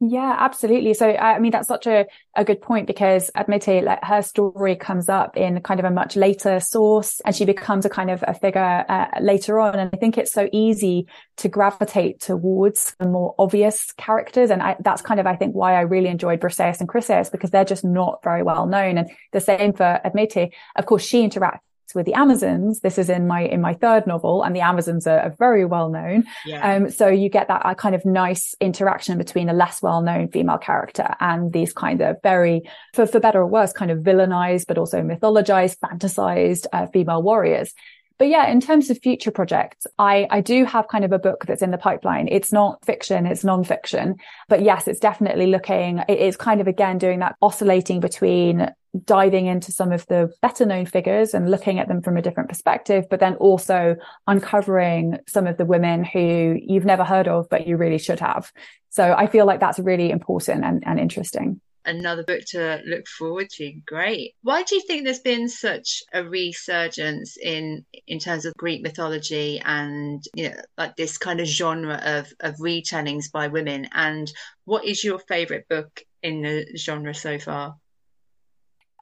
yeah, 0.00 0.36
absolutely. 0.38 0.92
So, 0.92 1.08
I 1.08 1.38
mean, 1.38 1.52
that's 1.52 1.68
such 1.68 1.86
a, 1.86 2.06
a 2.36 2.44
good 2.44 2.60
point 2.60 2.86
because 2.86 3.30
Admete, 3.36 3.82
like 3.84 4.02
her 4.04 4.22
story 4.22 4.74
comes 4.76 5.08
up 5.08 5.36
in 5.36 5.60
kind 5.62 5.78
of 5.78 5.86
a 5.86 5.90
much 5.90 6.16
later 6.16 6.58
source 6.60 7.20
and 7.24 7.34
she 7.34 7.44
becomes 7.44 7.86
a 7.86 7.88
kind 7.88 8.10
of 8.10 8.24
a 8.26 8.34
figure 8.34 8.84
uh, 8.88 9.06
later 9.20 9.60
on. 9.60 9.78
And 9.78 9.90
I 9.92 9.96
think 9.96 10.18
it's 10.18 10.32
so 10.32 10.48
easy 10.52 11.06
to 11.38 11.48
gravitate 11.48 12.20
towards 12.20 12.96
the 12.98 13.08
more 13.08 13.34
obvious 13.38 13.92
characters. 13.92 14.50
And 14.50 14.62
I, 14.62 14.76
that's 14.80 15.00
kind 15.00 15.20
of, 15.20 15.26
I 15.26 15.36
think, 15.36 15.54
why 15.54 15.74
I 15.74 15.82
really 15.82 16.08
enjoyed 16.08 16.40
Briseis 16.40 16.80
and 16.80 16.88
Chryseis 16.88 17.30
because 17.30 17.50
they're 17.50 17.64
just 17.64 17.84
not 17.84 18.22
very 18.24 18.42
well 18.42 18.66
known. 18.66 18.98
And 18.98 19.10
the 19.32 19.40
same 19.40 19.72
for 19.72 20.00
Admete. 20.04 20.50
Of 20.76 20.86
course, 20.86 21.04
she 21.04 21.26
interacts 21.26 21.60
with 21.94 22.06
the 22.06 22.14
Amazons. 22.14 22.80
This 22.80 22.98
is 22.98 23.08
in 23.08 23.26
my 23.26 23.42
in 23.42 23.60
my 23.60 23.74
third 23.74 24.06
novel, 24.06 24.42
and 24.42 24.54
the 24.54 24.60
Amazons 24.60 25.06
are, 25.06 25.20
are 25.20 25.34
very 25.38 25.64
well 25.64 25.88
known. 25.88 26.24
Yeah. 26.44 26.76
Um, 26.76 26.90
so 26.90 27.08
you 27.08 27.28
get 27.28 27.48
that 27.48 27.64
uh, 27.64 27.74
kind 27.74 27.94
of 27.94 28.04
nice 28.04 28.54
interaction 28.60 29.18
between 29.18 29.48
a 29.48 29.52
less 29.52 29.82
well 29.82 30.02
known 30.02 30.28
female 30.28 30.58
character 30.58 31.14
and 31.20 31.52
these 31.52 31.72
kind 31.72 32.00
of 32.00 32.16
very, 32.22 32.62
for 32.92 33.06
for 33.06 33.20
better 33.20 33.40
or 33.40 33.46
worse, 33.46 33.72
kind 33.72 33.90
of 33.90 33.98
villainized 33.98 34.66
but 34.66 34.78
also 34.78 35.02
mythologized, 35.02 35.78
fantasized 35.78 36.66
uh, 36.72 36.86
female 36.86 37.22
warriors. 37.22 37.74
But 38.18 38.28
yeah, 38.28 38.46
in 38.48 38.60
terms 38.60 38.90
of 38.90 38.98
future 38.98 39.32
projects, 39.32 39.86
I, 39.98 40.26
I 40.30 40.40
do 40.40 40.64
have 40.64 40.86
kind 40.88 41.04
of 41.04 41.12
a 41.12 41.18
book 41.18 41.46
that's 41.46 41.62
in 41.62 41.72
the 41.72 41.78
pipeline. 41.78 42.28
It's 42.30 42.52
not 42.52 42.84
fiction, 42.84 43.26
it's 43.26 43.42
nonfiction. 43.42 44.14
But 44.48 44.62
yes, 44.62 44.86
it's 44.86 45.00
definitely 45.00 45.46
looking, 45.48 46.02
it 46.08 46.18
is 46.18 46.36
kind 46.36 46.60
of 46.60 46.68
again 46.68 46.98
doing 46.98 47.18
that 47.20 47.36
oscillating 47.42 48.00
between 48.00 48.70
diving 49.04 49.46
into 49.46 49.72
some 49.72 49.90
of 49.90 50.06
the 50.06 50.32
better 50.40 50.64
known 50.64 50.86
figures 50.86 51.34
and 51.34 51.50
looking 51.50 51.80
at 51.80 51.88
them 51.88 52.00
from 52.00 52.16
a 52.16 52.22
different 52.22 52.48
perspective, 52.48 53.06
but 53.10 53.18
then 53.18 53.34
also 53.36 53.96
uncovering 54.28 55.18
some 55.26 55.48
of 55.48 55.56
the 55.56 55.64
women 55.64 56.04
who 56.04 56.56
you've 56.62 56.84
never 56.84 57.02
heard 57.02 57.26
of, 57.26 57.48
but 57.48 57.66
you 57.66 57.76
really 57.76 57.98
should 57.98 58.20
have. 58.20 58.52
So 58.90 59.12
I 59.12 59.26
feel 59.26 59.46
like 59.46 59.58
that's 59.58 59.80
really 59.80 60.10
important 60.10 60.64
and, 60.64 60.84
and 60.86 61.00
interesting 61.00 61.60
another 61.84 62.22
book 62.22 62.42
to 62.48 62.80
look 62.86 63.06
forward 63.06 63.48
to. 63.50 63.72
Great. 63.86 64.34
Why 64.42 64.62
do 64.62 64.74
you 64.76 64.82
think 64.82 65.04
there's 65.04 65.20
been 65.20 65.48
such 65.48 66.02
a 66.12 66.24
resurgence 66.24 67.36
in 67.36 67.84
in 68.06 68.18
terms 68.18 68.44
of 68.44 68.54
Greek 68.54 68.82
mythology 68.82 69.60
and 69.64 70.22
you 70.34 70.50
know 70.50 70.56
like 70.78 70.96
this 70.96 71.18
kind 71.18 71.40
of 71.40 71.46
genre 71.46 72.00
of 72.04 72.32
of 72.40 72.56
retellings 72.56 73.30
by 73.30 73.48
women? 73.48 73.88
And 73.92 74.30
what 74.64 74.84
is 74.84 75.04
your 75.04 75.18
favorite 75.18 75.68
book 75.68 76.02
in 76.22 76.42
the 76.42 76.66
genre 76.76 77.14
so 77.14 77.38
far? 77.38 77.76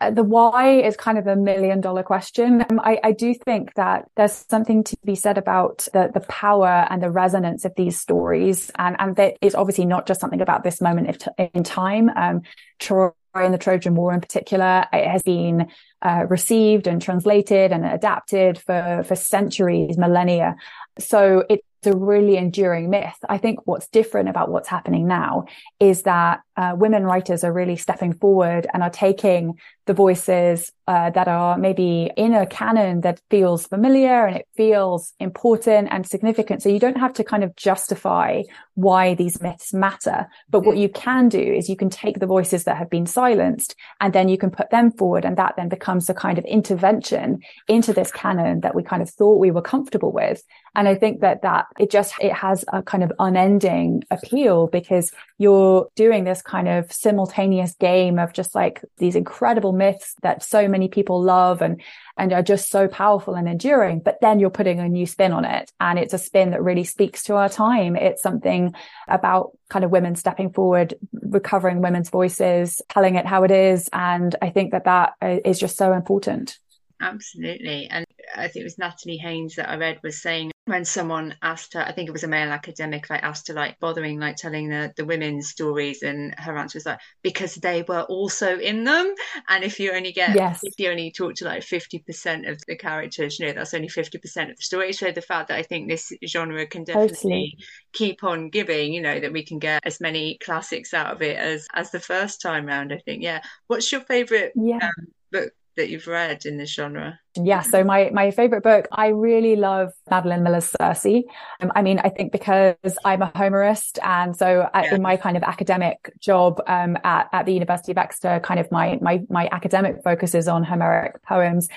Uh, 0.02 0.10
the 0.10 0.24
why 0.24 0.80
is 0.80 0.96
kind 0.96 1.16
of 1.16 1.28
a 1.28 1.36
million 1.36 1.80
dollar 1.80 2.02
question. 2.02 2.66
Um, 2.70 2.80
I, 2.80 2.98
I, 3.04 3.12
do 3.12 3.34
think 3.34 3.74
that 3.74 4.08
there's 4.16 4.32
something 4.32 4.82
to 4.82 4.96
be 5.04 5.14
said 5.14 5.38
about 5.38 5.86
the, 5.92 6.10
the 6.12 6.20
power 6.22 6.88
and 6.90 7.00
the 7.00 7.10
resonance 7.10 7.64
of 7.64 7.72
these 7.76 8.00
stories. 8.00 8.68
And, 8.78 8.96
and 8.98 9.14
that 9.14 9.36
is 9.40 9.54
obviously 9.54 9.84
not 9.84 10.08
just 10.08 10.20
something 10.20 10.40
about 10.40 10.64
this 10.64 10.80
moment 10.80 11.28
in 11.54 11.62
time. 11.62 12.10
Um, 12.16 12.42
Troy 12.80 13.10
and 13.34 13.54
the 13.54 13.58
Trojan 13.58 13.94
War 13.94 14.12
in 14.12 14.20
particular, 14.20 14.86
it 14.92 15.06
has 15.06 15.22
been 15.22 15.68
uh, 16.02 16.26
received 16.28 16.88
and 16.88 17.00
translated 17.00 17.70
and 17.70 17.84
adapted 17.84 18.58
for, 18.58 19.04
for 19.06 19.14
centuries, 19.14 19.96
millennia. 19.96 20.56
So 20.98 21.44
it's 21.48 21.62
a 21.84 21.96
really 21.96 22.36
enduring 22.36 22.90
myth. 22.90 23.18
I 23.28 23.38
think 23.38 23.60
what's 23.66 23.86
different 23.88 24.28
about 24.28 24.50
what's 24.50 24.68
happening 24.68 25.06
now 25.06 25.46
is 25.78 26.02
that 26.02 26.40
uh, 26.56 26.74
women 26.76 27.04
writers 27.04 27.44
are 27.44 27.52
really 27.52 27.76
stepping 27.76 28.12
forward 28.12 28.66
and 28.72 28.82
are 28.82 28.90
taking 28.90 29.58
the 29.86 29.94
voices 29.94 30.70
uh, 30.86 31.10
that 31.10 31.28
are 31.28 31.56
maybe 31.56 32.10
in 32.16 32.34
a 32.34 32.46
canon 32.46 33.00
that 33.00 33.20
feels 33.30 33.66
familiar 33.66 34.26
and 34.26 34.36
it 34.36 34.46
feels 34.56 35.12
important 35.18 35.88
and 35.90 36.06
significant. 36.06 36.62
So 36.62 36.68
you 36.68 36.78
don't 36.78 36.98
have 36.98 37.14
to 37.14 37.24
kind 37.24 37.42
of 37.42 37.56
justify 37.56 38.42
why 38.74 39.14
these 39.14 39.40
myths 39.40 39.72
matter. 39.72 40.28
But 40.50 40.64
what 40.64 40.76
you 40.76 40.88
can 40.88 41.28
do 41.28 41.40
is 41.40 41.68
you 41.68 41.76
can 41.76 41.90
take 41.90 42.18
the 42.18 42.26
voices 42.26 42.64
that 42.64 42.76
have 42.76 42.90
been 42.90 43.06
silenced 43.06 43.74
and 44.00 44.12
then 44.12 44.28
you 44.28 44.38
can 44.38 44.50
put 44.50 44.70
them 44.70 44.90
forward. 44.92 45.24
And 45.24 45.36
that 45.36 45.54
then 45.56 45.68
becomes 45.68 46.08
a 46.10 46.14
kind 46.14 46.38
of 46.38 46.44
intervention 46.44 47.40
into 47.68 47.92
this 47.92 48.12
canon 48.12 48.60
that 48.60 48.74
we 48.74 48.82
kind 48.82 49.02
of 49.02 49.10
thought 49.10 49.38
we 49.38 49.50
were 49.50 49.62
comfortable 49.62 50.12
with. 50.12 50.42
And 50.74 50.88
I 50.88 50.94
think 50.94 51.20
that 51.20 51.42
that 51.42 51.66
it 51.78 51.90
just, 51.90 52.14
it 52.20 52.32
has 52.32 52.64
a 52.72 52.82
kind 52.82 53.02
of 53.02 53.12
unending 53.18 54.02
appeal 54.10 54.66
because 54.66 55.12
you're 55.38 55.88
doing 55.96 56.24
this 56.24 56.41
kind 56.42 56.68
of 56.68 56.92
simultaneous 56.92 57.74
game 57.74 58.18
of 58.18 58.32
just 58.32 58.54
like 58.54 58.84
these 58.98 59.16
incredible 59.16 59.72
myths 59.72 60.14
that 60.22 60.42
so 60.42 60.68
many 60.68 60.88
people 60.88 61.22
love 61.22 61.62
and 61.62 61.80
and 62.16 62.32
are 62.32 62.42
just 62.42 62.70
so 62.70 62.88
powerful 62.88 63.34
and 63.34 63.48
enduring. 63.48 64.00
But 64.00 64.18
then 64.20 64.38
you're 64.38 64.50
putting 64.50 64.80
a 64.80 64.88
new 64.88 65.06
spin 65.06 65.32
on 65.32 65.44
it. 65.44 65.72
And 65.80 65.98
it's 65.98 66.14
a 66.14 66.18
spin 66.18 66.50
that 66.50 66.62
really 66.62 66.84
speaks 66.84 67.22
to 67.24 67.36
our 67.36 67.48
time. 67.48 67.96
It's 67.96 68.22
something 68.22 68.74
about 69.08 69.56
kind 69.70 69.84
of 69.84 69.90
women 69.90 70.14
stepping 70.14 70.52
forward, 70.52 70.94
recovering 71.12 71.80
women's 71.80 72.10
voices, 72.10 72.82
telling 72.88 73.14
it 73.14 73.26
how 73.26 73.44
it 73.44 73.50
is. 73.50 73.88
And 73.92 74.34
I 74.42 74.50
think 74.50 74.72
that 74.72 74.84
that 74.84 75.14
is 75.22 75.58
just 75.58 75.76
so 75.76 75.92
important. 75.92 76.58
Absolutely. 77.00 77.88
And 77.90 78.04
I 78.36 78.48
think 78.48 78.62
it 78.62 78.64
was 78.64 78.78
Natalie 78.78 79.16
Haynes 79.16 79.56
that 79.56 79.68
I 79.68 79.76
read 79.76 79.98
was 80.02 80.22
saying 80.22 80.52
when 80.72 80.86
someone 80.86 81.36
asked 81.42 81.74
her, 81.74 81.80
I 81.80 81.92
think 81.92 82.08
it 82.08 82.12
was 82.12 82.24
a 82.24 82.28
male 82.28 82.50
academic, 82.50 83.10
like 83.10 83.22
asked 83.22 83.48
her 83.48 83.54
like 83.54 83.78
bothering 83.78 84.18
like 84.18 84.36
telling 84.36 84.70
the, 84.70 84.92
the 84.96 85.04
women's 85.04 85.50
stories 85.50 86.02
and 86.02 86.34
her 86.38 86.56
answer 86.56 86.78
was 86.78 86.86
like, 86.86 86.98
because 87.22 87.56
they 87.56 87.82
were 87.82 88.02
also 88.02 88.58
in 88.58 88.84
them. 88.84 89.14
And 89.50 89.62
if 89.64 89.78
you 89.78 89.92
only 89.92 90.12
get 90.12 90.34
yes. 90.34 90.60
if 90.62 90.72
you 90.78 90.90
only 90.90 91.12
talk 91.12 91.34
to 91.34 91.44
like 91.44 91.62
fifty 91.62 91.98
percent 91.98 92.46
of 92.46 92.58
the 92.66 92.76
characters, 92.76 93.38
you 93.38 93.46
know, 93.46 93.52
that's 93.52 93.74
only 93.74 93.88
fifty 93.88 94.16
percent 94.16 94.50
of 94.50 94.56
the 94.56 94.62
story. 94.62 94.94
So 94.94 95.12
the 95.12 95.20
fact 95.20 95.48
that 95.48 95.58
I 95.58 95.62
think 95.62 95.88
this 95.88 96.10
genre 96.26 96.66
can 96.66 96.84
definitely 96.84 97.14
totally. 97.14 97.58
keep 97.92 98.24
on 98.24 98.48
giving, 98.48 98.94
you 98.94 99.02
know, 99.02 99.20
that 99.20 99.32
we 99.32 99.44
can 99.44 99.58
get 99.58 99.86
as 99.86 100.00
many 100.00 100.38
classics 100.42 100.94
out 100.94 101.12
of 101.12 101.20
it 101.20 101.36
as 101.36 101.68
as 101.74 101.90
the 101.90 102.00
first 102.00 102.40
time 102.40 102.64
round, 102.64 102.92
I 102.92 102.98
think. 103.04 103.22
Yeah. 103.22 103.42
What's 103.66 103.92
your 103.92 104.00
favourite 104.00 104.52
yeah. 104.56 104.78
um, 104.82 105.06
book 105.30 105.52
that 105.76 105.88
you've 105.88 106.06
read 106.06 106.44
in 106.44 106.56
this 106.56 106.72
genre? 106.72 107.18
Yeah, 107.36 107.62
so 107.62 107.82
my 107.82 108.10
my 108.12 108.30
favorite 108.30 108.62
book, 108.62 108.86
I 108.92 109.08
really 109.08 109.56
love 109.56 109.92
Madeline 110.10 110.42
Miller's 110.42 110.70
Circe. 110.80 111.24
Um, 111.60 111.72
I 111.74 111.82
mean, 111.82 111.98
I 111.98 112.08
think 112.10 112.32
because 112.32 112.76
I'm 113.04 113.22
a 113.22 113.30
Homerist, 113.34 113.98
and 114.02 114.36
so 114.36 114.68
yeah. 114.74 114.94
in 114.94 115.02
my 115.02 115.16
kind 115.16 115.36
of 115.36 115.42
academic 115.42 116.12
job 116.20 116.60
um, 116.66 116.98
at 117.04 117.28
at 117.32 117.46
the 117.46 117.52
University 117.52 117.92
of 117.92 117.98
Exeter, 117.98 118.40
kind 118.40 118.60
of 118.60 118.70
my 118.70 118.98
my 119.00 119.22
my 119.30 119.48
academic 119.50 120.02
focus 120.04 120.34
is 120.34 120.48
on 120.48 120.64
Homeric 120.64 121.22
poems. 121.22 121.68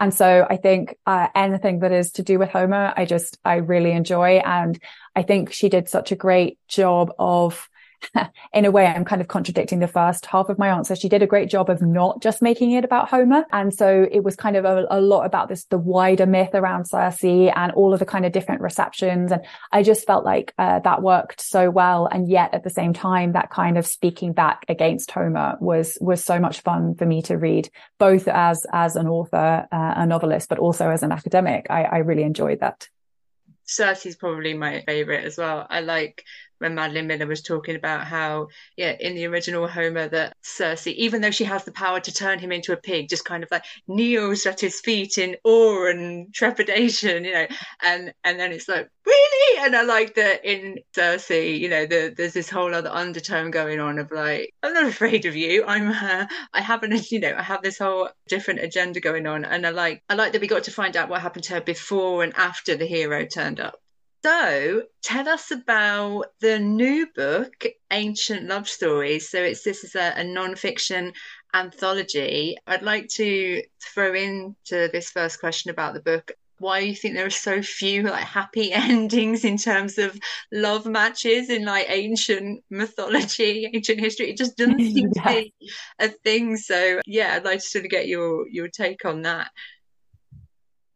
And 0.00 0.12
so 0.12 0.46
I 0.48 0.56
think 0.56 0.96
uh, 1.06 1.28
anything 1.34 1.78
that 1.80 1.92
is 1.92 2.12
to 2.12 2.22
do 2.22 2.38
with 2.38 2.50
Homer, 2.50 2.92
I 2.96 3.04
just 3.04 3.38
I 3.44 3.56
really 3.56 3.92
enjoy, 3.92 4.38
and 4.38 4.78
I 5.14 5.22
think 5.22 5.52
she 5.52 5.68
did 5.68 5.88
such 5.88 6.12
a 6.12 6.16
great 6.16 6.58
job 6.68 7.12
of 7.18 7.68
in 8.52 8.64
a 8.64 8.70
way, 8.70 8.86
I'm 8.86 9.04
kind 9.04 9.20
of 9.20 9.28
contradicting 9.28 9.78
the 9.78 9.88
first 9.88 10.26
half 10.26 10.48
of 10.48 10.58
my 10.58 10.68
answer. 10.68 10.96
She 10.96 11.08
did 11.08 11.22
a 11.22 11.26
great 11.26 11.48
job 11.48 11.70
of 11.70 11.82
not 11.82 12.22
just 12.22 12.42
making 12.42 12.72
it 12.72 12.84
about 12.84 13.08
Homer. 13.08 13.44
And 13.52 13.72
so 13.72 14.06
it 14.10 14.22
was 14.22 14.36
kind 14.36 14.56
of 14.56 14.64
a, 14.64 14.86
a 14.90 15.00
lot 15.00 15.24
about 15.24 15.48
this, 15.48 15.64
the 15.64 15.78
wider 15.78 16.26
myth 16.26 16.50
around 16.54 16.86
Circe 16.86 17.24
and 17.24 17.72
all 17.72 17.92
of 17.92 18.00
the 18.00 18.06
kind 18.06 18.26
of 18.26 18.32
different 18.32 18.60
receptions. 18.60 19.32
And 19.32 19.42
I 19.72 19.82
just 19.82 20.06
felt 20.06 20.24
like 20.24 20.52
uh, 20.58 20.80
that 20.80 21.02
worked 21.02 21.40
so 21.40 21.70
well. 21.70 22.06
And 22.06 22.28
yet 22.28 22.54
at 22.54 22.64
the 22.64 22.70
same 22.70 22.92
time, 22.92 23.32
that 23.32 23.50
kind 23.50 23.78
of 23.78 23.86
speaking 23.86 24.32
back 24.32 24.64
against 24.68 25.10
Homer 25.10 25.56
was, 25.60 25.98
was 26.00 26.22
so 26.24 26.38
much 26.38 26.60
fun 26.60 26.94
for 26.94 27.06
me 27.06 27.22
to 27.22 27.36
read, 27.36 27.70
both 27.98 28.28
as, 28.28 28.66
as 28.72 28.96
an 28.96 29.08
author, 29.08 29.66
uh, 29.70 29.94
a 29.96 30.06
novelist, 30.06 30.48
but 30.48 30.58
also 30.58 30.90
as 30.90 31.02
an 31.02 31.12
academic. 31.12 31.66
I, 31.70 31.84
I 31.84 31.98
really 31.98 32.22
enjoyed 32.22 32.60
that. 32.60 32.88
Circe 33.66 34.06
is 34.06 34.16
probably 34.16 34.54
my 34.54 34.82
favorite 34.86 35.24
as 35.24 35.38
well. 35.38 35.66
I 35.68 35.80
like 35.80 36.24
when 36.64 36.74
Madeline 36.74 37.06
Miller 37.06 37.26
was 37.26 37.42
talking 37.42 37.76
about 37.76 38.06
how, 38.06 38.48
yeah, 38.76 38.96
in 38.98 39.14
the 39.14 39.26
original 39.26 39.68
Homer, 39.68 40.08
that 40.08 40.34
Circe, 40.42 40.86
even 40.86 41.20
though 41.20 41.30
she 41.30 41.44
has 41.44 41.64
the 41.64 41.72
power 41.72 42.00
to 42.00 42.12
turn 42.12 42.38
him 42.38 42.50
into 42.52 42.72
a 42.72 42.76
pig, 42.76 43.08
just 43.08 43.24
kind 43.24 43.42
of 43.42 43.50
like 43.50 43.64
kneels 43.86 44.46
at 44.46 44.60
his 44.60 44.80
feet 44.80 45.18
in 45.18 45.36
awe 45.44 45.86
and 45.86 46.32
trepidation, 46.34 47.24
you 47.24 47.32
know, 47.32 47.46
and 47.82 48.12
and 48.24 48.40
then 48.40 48.50
it's 48.50 48.66
like 48.66 48.88
really, 49.06 49.66
and 49.66 49.76
I 49.76 49.82
like 49.82 50.14
that 50.14 50.44
in 50.44 50.78
Circe, 50.94 51.30
you 51.30 51.68
know, 51.68 51.84
the, 51.86 52.14
there's 52.16 52.32
this 52.32 52.48
whole 52.48 52.74
other 52.74 52.90
undertone 52.90 53.50
going 53.50 53.78
on 53.78 53.98
of 53.98 54.10
like, 54.10 54.54
I'm 54.62 54.72
not 54.72 54.86
afraid 54.86 55.26
of 55.26 55.36
you. 55.36 55.64
I'm, 55.66 55.90
uh, 55.90 56.26
I 56.52 56.60
haven't, 56.62 57.10
you 57.12 57.20
know, 57.20 57.34
I 57.36 57.42
have 57.42 57.62
this 57.62 57.78
whole 57.78 58.08
different 58.28 58.60
agenda 58.60 59.00
going 59.00 59.26
on, 59.26 59.44
and 59.44 59.66
I 59.66 59.70
like, 59.70 60.02
I 60.08 60.14
like 60.14 60.32
that 60.32 60.40
we 60.40 60.48
got 60.48 60.64
to 60.64 60.70
find 60.70 60.96
out 60.96 61.08
what 61.10 61.20
happened 61.20 61.44
to 61.44 61.54
her 61.54 61.60
before 61.60 62.24
and 62.24 62.34
after 62.36 62.76
the 62.76 62.86
hero 62.86 63.26
turned 63.26 63.60
up. 63.60 63.76
So 64.24 64.84
tell 65.02 65.28
us 65.28 65.50
about 65.50 66.28
the 66.40 66.58
new 66.58 67.06
book, 67.14 67.66
Ancient 67.90 68.48
Love 68.48 68.66
Stories. 68.66 69.28
So 69.28 69.42
it's 69.42 69.62
this 69.62 69.84
is 69.84 69.94
a, 69.94 70.14
a 70.16 70.24
non-fiction 70.24 71.12
anthology. 71.52 72.56
I'd 72.66 72.80
like 72.80 73.08
to 73.16 73.62
throw 73.82 74.14
into 74.14 74.88
this 74.90 75.10
first 75.10 75.40
question 75.40 75.70
about 75.70 75.92
the 75.92 76.00
book 76.00 76.32
why 76.58 76.80
do 76.80 76.86
you 76.86 76.94
think 76.94 77.14
there 77.14 77.26
are 77.26 77.30
so 77.30 77.60
few 77.62 78.04
like 78.04 78.24
happy 78.24 78.72
endings 78.72 79.44
in 79.44 79.56
terms 79.56 79.98
of 79.98 80.18
love 80.52 80.86
matches 80.86 81.50
in 81.50 81.64
like 81.64 81.86
ancient 81.88 82.64
mythology, 82.70 83.70
ancient 83.74 84.00
history. 84.00 84.30
It 84.30 84.36
just 84.36 84.56
doesn't 84.56 84.78
seem 84.78 85.10
yeah. 85.14 85.22
to 85.22 85.28
be 85.28 85.54
a 85.98 86.08
thing. 86.08 86.56
So 86.56 87.00
yeah, 87.06 87.34
I'd 87.34 87.44
like 87.44 87.60
to 87.60 87.66
sort 87.66 87.84
of 87.84 87.90
get 87.90 88.08
your 88.08 88.48
your 88.48 88.68
take 88.68 89.04
on 89.04 89.22
that. 89.22 89.50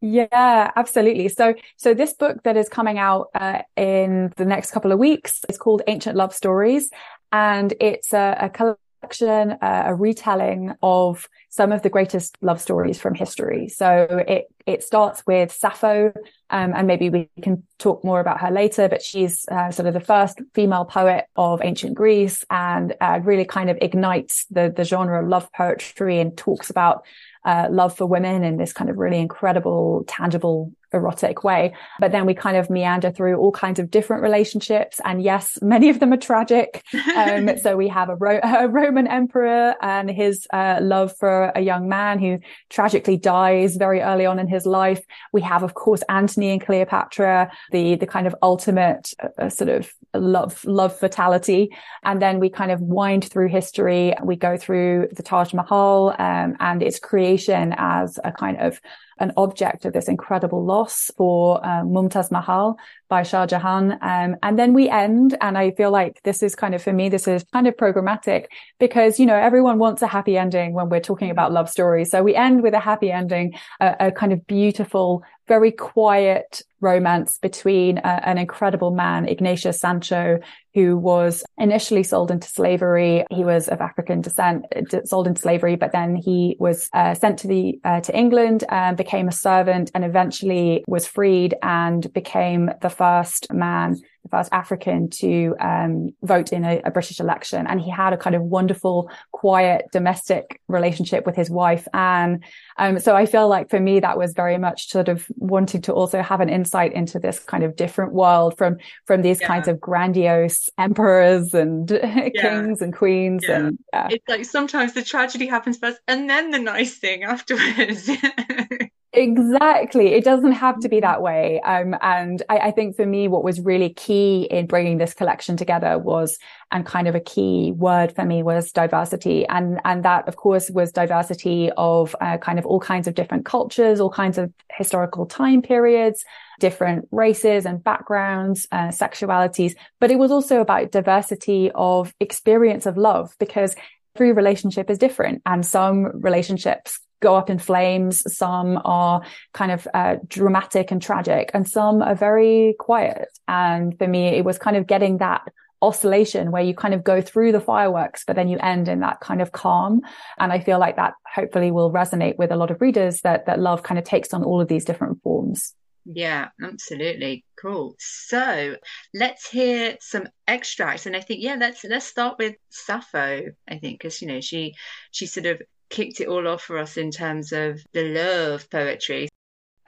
Yeah, 0.01 0.71
absolutely. 0.75 1.27
So, 1.27 1.55
so 1.75 1.93
this 1.93 2.13
book 2.13 2.43
that 2.43 2.55
is 2.55 2.69
coming 2.69 2.97
out 2.97 3.27
uh, 3.35 3.59
in 3.75 4.31
the 4.37 4.45
next 4.45 4.71
couple 4.71 4.91
of 4.93 4.99
weeks 4.99 5.41
is 5.49 5.57
called 5.57 5.81
Ancient 5.87 6.15
Love 6.15 6.33
Stories, 6.33 6.89
and 7.33 7.73
it's 7.81 8.13
a, 8.13 8.37
a 8.39 8.49
collection, 8.49 9.51
uh, 9.61 9.83
a 9.87 9.93
retelling 9.95 10.73
of 10.81 11.27
some 11.49 11.73
of 11.73 11.81
the 11.81 11.89
greatest 11.89 12.37
love 12.41 12.61
stories 12.61 12.97
from 12.97 13.13
history. 13.13 13.67
So 13.67 14.23
it 14.25 14.45
it 14.65 14.83
starts 14.83 15.21
with 15.27 15.51
Sappho, 15.51 16.13
um, 16.49 16.73
and 16.73 16.87
maybe 16.87 17.09
we 17.09 17.29
can 17.41 17.63
talk 17.77 18.01
more 18.05 18.21
about 18.21 18.39
her 18.39 18.51
later. 18.51 18.87
But 18.87 19.01
she's 19.01 19.45
uh, 19.51 19.69
sort 19.71 19.87
of 19.89 19.93
the 19.93 19.99
first 19.99 20.39
female 20.53 20.85
poet 20.85 21.25
of 21.35 21.61
ancient 21.61 21.95
Greece, 21.95 22.45
and 22.49 22.95
uh, 23.01 23.19
really 23.21 23.43
kind 23.45 23.69
of 23.69 23.77
ignites 23.81 24.45
the 24.49 24.73
the 24.73 24.85
genre 24.85 25.21
of 25.21 25.27
love 25.27 25.51
poetry 25.51 26.21
and 26.21 26.37
talks 26.37 26.69
about 26.69 27.03
uh, 27.49 27.67
love 27.71 27.97
for 27.97 28.05
women 28.05 28.43
in 28.43 28.57
this 28.57 28.71
kind 28.71 28.91
of 28.91 28.97
really 28.97 29.17
incredible, 29.17 30.03
tangible 30.07 30.71
erotic 30.93 31.43
way. 31.43 31.73
But 31.99 32.11
then 32.11 32.25
we 32.25 32.33
kind 32.33 32.57
of 32.57 32.69
meander 32.69 33.11
through 33.11 33.37
all 33.37 33.51
kinds 33.51 33.79
of 33.79 33.91
different 33.91 34.23
relationships. 34.23 34.99
And 35.05 35.21
yes, 35.21 35.57
many 35.61 35.89
of 35.89 35.99
them 35.99 36.13
are 36.13 36.17
tragic. 36.17 36.83
Um, 37.15 37.57
so 37.61 37.75
we 37.75 37.87
have 37.89 38.09
a, 38.09 38.15
Ro- 38.15 38.39
a, 38.43 38.67
Roman 38.67 39.07
emperor 39.07 39.75
and 39.81 40.09
his 40.09 40.47
uh, 40.51 40.79
love 40.81 41.15
for 41.17 41.51
a 41.55 41.61
young 41.61 41.87
man 41.87 42.19
who 42.19 42.39
tragically 42.69 43.17
dies 43.17 43.75
very 43.75 44.01
early 44.01 44.25
on 44.25 44.39
in 44.39 44.47
his 44.47 44.65
life. 44.65 45.01
We 45.31 45.41
have, 45.41 45.63
of 45.63 45.73
course, 45.73 46.01
Antony 46.09 46.51
and 46.51 46.61
Cleopatra, 46.61 47.51
the, 47.71 47.95
the 47.95 48.07
kind 48.07 48.27
of 48.27 48.35
ultimate 48.41 49.13
uh, 49.37 49.49
sort 49.49 49.69
of 49.69 49.91
love, 50.13 50.63
love 50.65 50.97
fatality. 50.97 51.69
And 52.03 52.21
then 52.21 52.39
we 52.39 52.49
kind 52.49 52.71
of 52.71 52.81
wind 52.81 53.25
through 53.25 53.49
history. 53.49 54.13
We 54.23 54.35
go 54.35 54.57
through 54.57 55.09
the 55.11 55.23
Taj 55.23 55.53
Mahal 55.53 56.15
um, 56.19 56.55
and 56.59 56.81
its 56.81 56.99
creation 56.99 57.38
as 57.47 58.19
a 58.23 58.31
kind 58.31 58.57
of 58.59 58.79
an 59.19 59.33
object 59.37 59.85
of 59.85 59.93
this 59.93 60.07
incredible 60.07 60.65
loss 60.65 61.11
for 61.17 61.63
uh, 61.63 61.83
Mumtaz 61.83 62.31
Mahal 62.31 62.77
by 63.09 63.23
Shah 63.23 63.45
Jahan. 63.45 63.97
Um, 64.01 64.35
and 64.43 64.57
then 64.57 64.73
we 64.73 64.87
end, 64.87 65.37
and 65.41 65.57
I 65.57 65.71
feel 65.71 65.91
like 65.91 66.21
this 66.23 66.41
is 66.41 66.55
kind 66.55 66.75
of, 66.75 66.81
for 66.81 66.93
me, 66.93 67.09
this 67.09 67.27
is 67.27 67.43
kind 67.51 67.67
of 67.67 67.75
programmatic 67.75 68.45
because, 68.79 69.19
you 69.19 69.25
know, 69.25 69.35
everyone 69.35 69.79
wants 69.79 70.01
a 70.01 70.07
happy 70.07 70.37
ending 70.37 70.73
when 70.73 70.89
we're 70.89 70.99
talking 70.99 71.31
about 71.31 71.51
love 71.51 71.69
stories. 71.69 72.11
So 72.11 72.23
we 72.23 72.35
end 72.35 72.63
with 72.63 72.73
a 72.73 72.79
happy 72.79 73.11
ending, 73.11 73.55
a, 73.79 73.95
a 73.99 74.11
kind 74.11 74.31
of 74.31 74.45
beautiful, 74.47 75.23
very 75.47 75.71
quiet 75.71 76.61
romance 76.81 77.39
between 77.39 77.97
uh, 77.97 78.21
an 78.23 78.37
incredible 78.37 78.91
man, 78.91 79.27
Ignatius 79.27 79.79
Sancho, 79.79 80.39
who 80.75 80.95
was 80.95 81.43
initially 81.57 82.03
sold 82.03 82.29
into 82.29 82.47
slavery. 82.47 83.25
He 83.31 83.43
was 83.43 83.67
of 83.67 83.81
African 83.81 84.21
descent, 84.21 84.65
sold 85.05 85.27
into 85.27 85.41
slavery, 85.41 85.75
but 85.75 85.91
then 85.91 86.15
he 86.15 86.55
was 86.59 86.87
uh, 86.93 87.15
sent 87.15 87.39
to 87.39 87.47
the 87.47 87.79
uh, 87.83 88.01
to 88.01 88.15
England 88.15 88.63
and 88.69 88.95
became 88.95 89.27
a 89.27 89.31
servant, 89.31 89.91
and 89.95 90.05
eventually 90.05 90.83
was 90.87 91.07
freed 91.07 91.55
and 91.63 92.13
became 92.13 92.71
the 92.81 92.89
first 92.99 93.51
man 93.53 93.95
the 94.23 94.29
first 94.29 94.49
African 94.51 95.09
to 95.09 95.55
um, 95.59 96.13
vote 96.23 96.51
in 96.51 96.65
a, 96.65 96.81
a, 96.83 96.91
British 96.91 97.19
election. 97.19 97.65
And 97.67 97.79
he 97.79 97.89
had 97.89 98.13
a 98.13 98.17
kind 98.17 98.35
of 98.35 98.41
wonderful, 98.41 99.09
quiet 99.31 99.85
domestic 99.91 100.59
relationship 100.67 101.25
with 101.25 101.35
his 101.35 101.49
wife, 101.49 101.87
Anne. 101.93 102.41
Um, 102.77 102.99
so 102.99 103.15
I 103.15 103.25
feel 103.25 103.47
like 103.47 103.69
for 103.69 103.79
me, 103.79 103.99
that 104.01 104.17
was 104.17 104.33
very 104.33 104.57
much 104.57 104.89
sort 104.89 105.07
of 105.07 105.25
wanting 105.37 105.81
to 105.83 105.93
also 105.93 106.21
have 106.21 106.41
an 106.41 106.49
insight 106.49 106.93
into 106.93 107.19
this 107.19 107.39
kind 107.39 107.63
of 107.63 107.75
different 107.75 108.13
world 108.13 108.57
from, 108.57 108.77
from 109.05 109.21
these 109.21 109.39
yeah. 109.39 109.47
kinds 109.47 109.67
of 109.67 109.79
grandiose 109.79 110.69
emperors 110.77 111.53
and 111.53 111.89
yeah. 112.03 112.29
kings 112.29 112.81
and 112.81 112.93
queens. 112.93 113.45
Yeah. 113.47 113.69
And 113.93 114.11
it's 114.11 114.27
like 114.27 114.45
sometimes 114.45 114.93
the 114.93 115.03
tragedy 115.03 115.47
happens 115.47 115.77
first 115.77 115.99
and 116.07 116.29
then 116.29 116.51
the 116.51 116.59
nice 116.59 116.97
thing 116.97 117.23
afterwards. 117.23 118.09
Exactly. 119.11 120.13
It 120.13 120.23
doesn't 120.23 120.51
have 120.51 120.79
to 120.81 120.89
be 120.89 120.99
that 120.99 121.23
way. 121.23 121.59
Um, 121.61 121.95
and 121.99 122.43
I, 122.47 122.57
I, 122.57 122.71
think 122.71 122.95
for 122.95 123.07
me, 123.07 123.27
what 123.27 123.43
was 123.43 123.59
really 123.59 123.89
key 123.89 124.43
in 124.51 124.67
bringing 124.67 124.99
this 124.99 125.15
collection 125.15 125.57
together 125.57 125.97
was, 125.97 126.37
and 126.71 126.85
kind 126.85 127.07
of 127.07 127.15
a 127.15 127.19
key 127.19 127.71
word 127.75 128.13
for 128.13 128.23
me 128.23 128.43
was 128.43 128.71
diversity. 128.71 129.47
And, 129.47 129.81
and 129.83 130.05
that, 130.05 130.27
of 130.27 130.35
course, 130.35 130.69
was 130.69 130.91
diversity 130.91 131.71
of 131.75 132.15
uh, 132.21 132.37
kind 132.37 132.59
of 132.59 132.67
all 132.67 132.79
kinds 132.79 133.07
of 133.07 133.15
different 133.15 133.45
cultures, 133.45 133.99
all 133.99 134.11
kinds 134.11 134.37
of 134.37 134.53
historical 134.77 135.25
time 135.25 135.63
periods, 135.63 136.23
different 136.59 137.07
races 137.11 137.65
and 137.65 137.83
backgrounds, 137.83 138.67
uh, 138.71 138.89
sexualities. 138.89 139.73
But 139.99 140.11
it 140.11 140.19
was 140.19 140.29
also 140.29 140.61
about 140.61 140.91
diversity 140.91 141.71
of 141.73 142.13
experience 142.19 142.85
of 142.85 142.95
love 142.95 143.33
because 143.39 143.75
every 144.15 144.33
relationship 144.33 144.87
is 144.91 144.99
different 144.99 145.41
and 145.47 145.65
some 145.65 146.21
relationships 146.21 146.99
go 147.19 147.35
up 147.35 147.49
in 147.49 147.59
flames. 147.59 148.23
Some 148.35 148.79
are 148.85 149.21
kind 149.53 149.71
of 149.71 149.87
uh, 149.93 150.17
dramatic 150.27 150.91
and 150.91 151.01
tragic, 151.01 151.51
and 151.53 151.67
some 151.67 152.01
are 152.01 152.15
very 152.15 152.75
quiet. 152.79 153.27
And 153.47 153.97
for 153.97 154.07
me, 154.07 154.27
it 154.27 154.45
was 154.45 154.57
kind 154.57 154.77
of 154.77 154.87
getting 154.87 155.17
that 155.17 155.41
oscillation 155.81 156.51
where 156.51 156.61
you 156.61 156.73
kind 156.73 156.93
of 156.93 157.03
go 157.03 157.21
through 157.21 157.51
the 157.51 157.61
fireworks, 157.61 158.23
but 158.25 158.35
then 158.35 158.49
you 158.49 158.57
end 158.59 158.87
in 158.87 158.99
that 158.99 159.19
kind 159.21 159.41
of 159.41 159.51
calm. 159.51 160.01
And 160.37 160.51
I 160.51 160.59
feel 160.59 160.79
like 160.79 160.97
that 160.97 161.13
hopefully 161.33 161.71
will 161.71 161.91
resonate 161.91 162.37
with 162.37 162.51
a 162.51 162.57
lot 162.57 162.71
of 162.71 162.81
readers 162.81 163.21
that 163.21 163.45
that 163.45 163.59
love 163.59 163.83
kind 163.83 163.97
of 163.97 164.03
takes 164.03 164.33
on 164.33 164.43
all 164.43 164.59
of 164.61 164.67
these 164.67 164.85
different 164.85 165.21
forms. 165.23 165.73
Yeah, 166.05 166.49
absolutely. 166.63 167.45
Cool. 167.61 167.95
So 167.99 168.75
let's 169.13 169.49
hear 169.49 169.97
some 169.99 170.27
extracts. 170.47 171.05
And 171.05 171.15
I 171.15 171.21
think, 171.21 171.41
yeah, 171.41 171.55
let's 171.59 171.83
let's 171.83 172.07
start 172.07 172.37
with 172.39 172.55
Sappho, 172.69 173.43
I 173.67 173.77
think, 173.77 173.99
because 173.99 174.21
you 174.21 174.27
know, 174.27 174.41
she 174.41 174.75
she 175.11 175.27
sort 175.27 175.45
of 175.45 175.61
kicked 175.89 176.21
it 176.21 176.27
all 176.27 176.47
off 176.47 176.61
for 176.61 176.77
us 176.77 176.97
in 176.97 177.11
terms 177.11 177.51
of 177.51 177.81
the 177.93 178.03
love 178.03 178.69
poetry. 178.69 179.29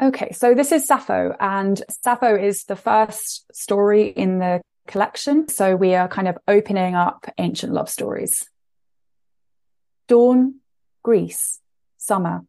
Okay, 0.01 0.31
so 0.31 0.55
this 0.55 0.71
is 0.71 0.87
Sappho, 0.87 1.35
and 1.39 1.81
Sappho 2.03 2.35
is 2.35 2.63
the 2.63 2.75
first 2.75 3.45
story 3.53 4.07
in 4.07 4.39
the 4.39 4.61
collection. 4.87 5.47
So 5.47 5.75
we 5.75 5.93
are 5.93 6.07
kind 6.07 6.27
of 6.27 6.37
opening 6.47 6.95
up 6.95 7.31
ancient 7.37 7.71
love 7.71 7.89
stories. 7.89 8.49
Dawn, 10.07 10.55
Greece, 11.03 11.59
summer. 11.97 12.41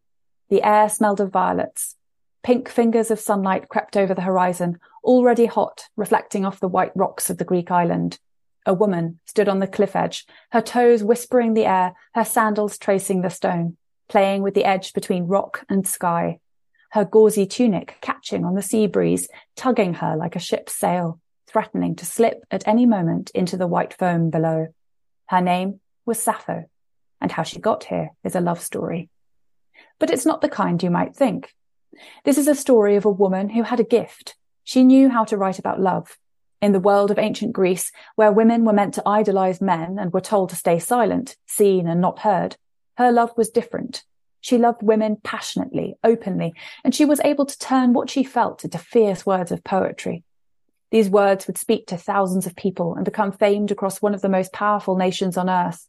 The 0.48 0.62
air 0.62 0.88
smelled 0.88 1.20
of 1.20 1.30
violets. 1.30 1.96
Pink 2.42 2.68
fingers 2.68 3.10
of 3.10 3.20
sunlight 3.20 3.68
crept 3.68 3.96
over 3.96 4.14
the 4.14 4.22
horizon, 4.22 4.78
already 5.04 5.46
hot, 5.46 5.84
reflecting 5.96 6.44
off 6.44 6.58
the 6.58 6.68
white 6.68 6.92
rocks 6.96 7.30
of 7.30 7.38
the 7.38 7.44
Greek 7.44 7.70
island. 7.70 8.18
A 8.64 8.74
woman 8.74 9.18
stood 9.26 9.48
on 9.48 9.58
the 9.58 9.66
cliff 9.66 9.96
edge, 9.96 10.24
her 10.52 10.60
toes 10.60 11.02
whispering 11.02 11.54
the 11.54 11.66
air, 11.66 11.94
her 12.14 12.24
sandals 12.24 12.78
tracing 12.78 13.22
the 13.22 13.30
stone, 13.30 13.76
playing 14.08 14.42
with 14.42 14.54
the 14.54 14.64
edge 14.64 14.92
between 14.92 15.26
rock 15.26 15.64
and 15.68 15.86
sky. 15.86 16.38
Her 16.92 17.04
gauzy 17.04 17.46
tunic 17.46 17.96
catching 18.00 18.44
on 18.44 18.54
the 18.54 18.62
sea 18.62 18.86
breeze, 18.86 19.28
tugging 19.56 19.94
her 19.94 20.16
like 20.16 20.36
a 20.36 20.40
ship's 20.40 20.76
sail, 20.76 21.20
threatening 21.48 21.96
to 21.96 22.06
slip 22.06 22.44
at 22.50 22.68
any 22.68 22.86
moment 22.86 23.30
into 23.34 23.56
the 23.56 23.66
white 23.66 23.94
foam 23.94 24.30
below. 24.30 24.68
Her 25.26 25.40
name 25.40 25.80
was 26.06 26.22
Sappho, 26.22 26.64
and 27.20 27.32
how 27.32 27.42
she 27.42 27.58
got 27.58 27.84
here 27.84 28.10
is 28.22 28.36
a 28.36 28.40
love 28.40 28.60
story. 28.60 29.08
But 29.98 30.10
it's 30.10 30.26
not 30.26 30.40
the 30.40 30.48
kind 30.48 30.82
you 30.82 30.90
might 30.90 31.16
think. 31.16 31.54
This 32.24 32.38
is 32.38 32.48
a 32.48 32.54
story 32.54 32.96
of 32.96 33.04
a 33.04 33.10
woman 33.10 33.50
who 33.50 33.62
had 33.62 33.80
a 33.80 33.84
gift. 33.84 34.36
She 34.64 34.84
knew 34.84 35.08
how 35.08 35.24
to 35.24 35.36
write 35.36 35.58
about 35.58 35.80
love, 35.80 36.16
in 36.62 36.72
the 36.72 36.80
world 36.80 37.10
of 37.10 37.18
ancient 37.18 37.52
Greece, 37.52 37.90
where 38.14 38.32
women 38.32 38.64
were 38.64 38.72
meant 38.72 38.94
to 38.94 39.06
idolize 39.06 39.60
men 39.60 39.98
and 39.98 40.12
were 40.12 40.20
told 40.20 40.48
to 40.50 40.56
stay 40.56 40.78
silent, 40.78 41.36
seen 41.44 41.88
and 41.88 42.00
not 42.00 42.20
heard, 42.20 42.56
her 42.96 43.10
love 43.10 43.32
was 43.36 43.50
different. 43.50 44.04
She 44.40 44.58
loved 44.58 44.82
women 44.82 45.16
passionately, 45.22 45.96
openly, 46.04 46.54
and 46.84 46.94
she 46.94 47.04
was 47.04 47.20
able 47.20 47.46
to 47.46 47.58
turn 47.58 47.92
what 47.92 48.08
she 48.08 48.22
felt 48.22 48.64
into 48.64 48.78
fierce 48.78 49.26
words 49.26 49.50
of 49.50 49.64
poetry. 49.64 50.24
These 50.92 51.10
words 51.10 51.46
would 51.46 51.58
speak 51.58 51.86
to 51.88 51.96
thousands 51.96 52.46
of 52.46 52.54
people 52.54 52.94
and 52.94 53.04
become 53.04 53.32
famed 53.32 53.70
across 53.70 54.02
one 54.02 54.14
of 54.14 54.20
the 54.20 54.28
most 54.28 54.52
powerful 54.52 54.96
nations 54.96 55.36
on 55.36 55.50
earth. 55.50 55.88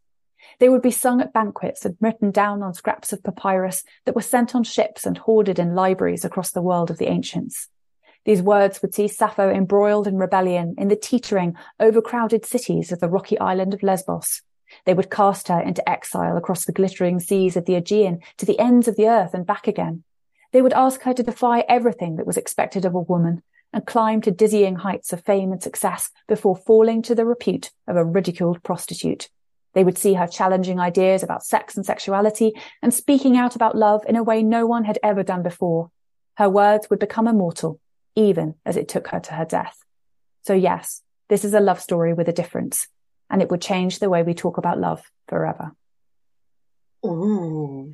They 0.60 0.70
would 0.70 0.82
be 0.82 0.92
sung 0.92 1.22
at 1.22 1.34
banquets 1.34 1.86
and 1.86 1.98
written 2.00 2.32
down 2.32 2.64
on 2.64 2.74
scraps 2.74 3.12
of 3.12 3.24
papyrus 3.24 3.84
that 4.06 4.16
were 4.16 4.22
sent 4.22 4.56
on 4.56 4.64
ships 4.64 5.06
and 5.06 5.18
hoarded 5.18 5.60
in 5.60 5.76
libraries 5.76 6.26
across 6.26 6.52
the 6.52 6.62
world 6.62 6.90
of 6.90 6.98
the 6.98 7.10
ancients. 7.10 7.70
These 8.26 8.42
words 8.42 8.82
would 8.82 8.96
see 8.96 9.08
Sappho 9.08 9.50
embroiled 9.50 10.08
in 10.08 10.18
rebellion 10.18 10.76
in 10.78 10.88
the 10.88 10.96
teetering, 10.96 11.56
overcrowded 11.80 12.46
cities 12.46 12.92
of 12.92 13.00
the 13.00 13.10
rocky 13.10 13.38
island 13.38 13.74
of 13.74 13.84
Lesbos. 13.84 14.42
They 14.86 14.94
would 14.94 15.12
cast 15.12 15.50
her 15.50 15.60
into 15.60 15.88
exile 15.88 16.38
across 16.38 16.66
the 16.66 16.72
glittering 16.72 17.20
seas 17.20 17.58
of 17.58 17.66
the 17.66 17.76
Aegean 17.76 18.20
to 18.38 18.46
the 18.46 18.60
ends 18.60 18.88
of 18.88 18.96
the 18.96 19.08
earth 19.08 19.34
and 19.34 19.46
back 19.46 19.68
again. 19.68 20.04
They 20.52 20.62
would 20.62 20.74
ask 20.74 21.02
her 21.02 21.14
to 21.14 21.24
defy 21.24 21.66
everything 21.68 22.16
that 22.16 22.26
was 22.26 22.38
expected 22.38 22.86
of 22.86 22.96
a 22.96 23.00
woman 23.00 23.44
and 23.74 23.86
climb 23.86 24.22
to 24.22 24.32
dizzying 24.32 24.78
heights 24.78 25.12
of 25.12 25.24
fame 25.24 25.52
and 25.52 25.62
success 25.62 26.10
before 26.28 26.56
falling 26.56 27.02
to 27.02 27.16
the 27.16 27.26
repute 27.26 27.72
of 27.88 27.98
a 27.98 28.06
ridiculed 28.06 28.64
prostitute. 28.64 29.30
They 29.74 29.84
would 29.84 29.98
see 29.98 30.14
her 30.14 30.28
challenging 30.28 30.80
ideas 30.80 31.24
about 31.24 31.44
sex 31.44 31.76
and 31.76 31.86
sexuality 31.86 32.54
and 32.82 32.94
speaking 32.94 33.36
out 33.36 33.56
about 33.56 33.76
love 33.76 34.04
in 34.08 34.16
a 34.16 34.24
way 34.24 34.44
no 34.44 34.68
one 34.68 34.86
had 34.86 35.00
ever 35.04 35.24
done 35.24 35.42
before. 35.42 35.90
Her 36.38 36.50
words 36.50 36.90
would 36.90 37.00
become 37.00 37.28
immortal 37.28 37.80
even 38.16 38.56
as 38.66 38.78
it 38.78 38.88
took 38.88 39.08
her 39.10 39.20
to 39.20 39.34
her 39.34 39.46
death. 39.46 39.78
So 40.42 40.54
yes, 40.54 41.02
this 41.30 41.46
is 41.46 41.54
a 41.54 41.60
love 41.60 41.82
story 41.82 42.14
with 42.14 42.28
a 42.28 42.34
difference, 42.34 42.88
and 43.30 43.42
it 43.42 43.50
would 43.50 43.62
change 43.62 44.00
the 44.00 44.10
way 44.10 44.24
we 44.24 44.34
talk 44.34 44.58
about 44.58 44.80
love 44.80 45.10
forever. 45.28 45.72
Ooh. 47.06 47.94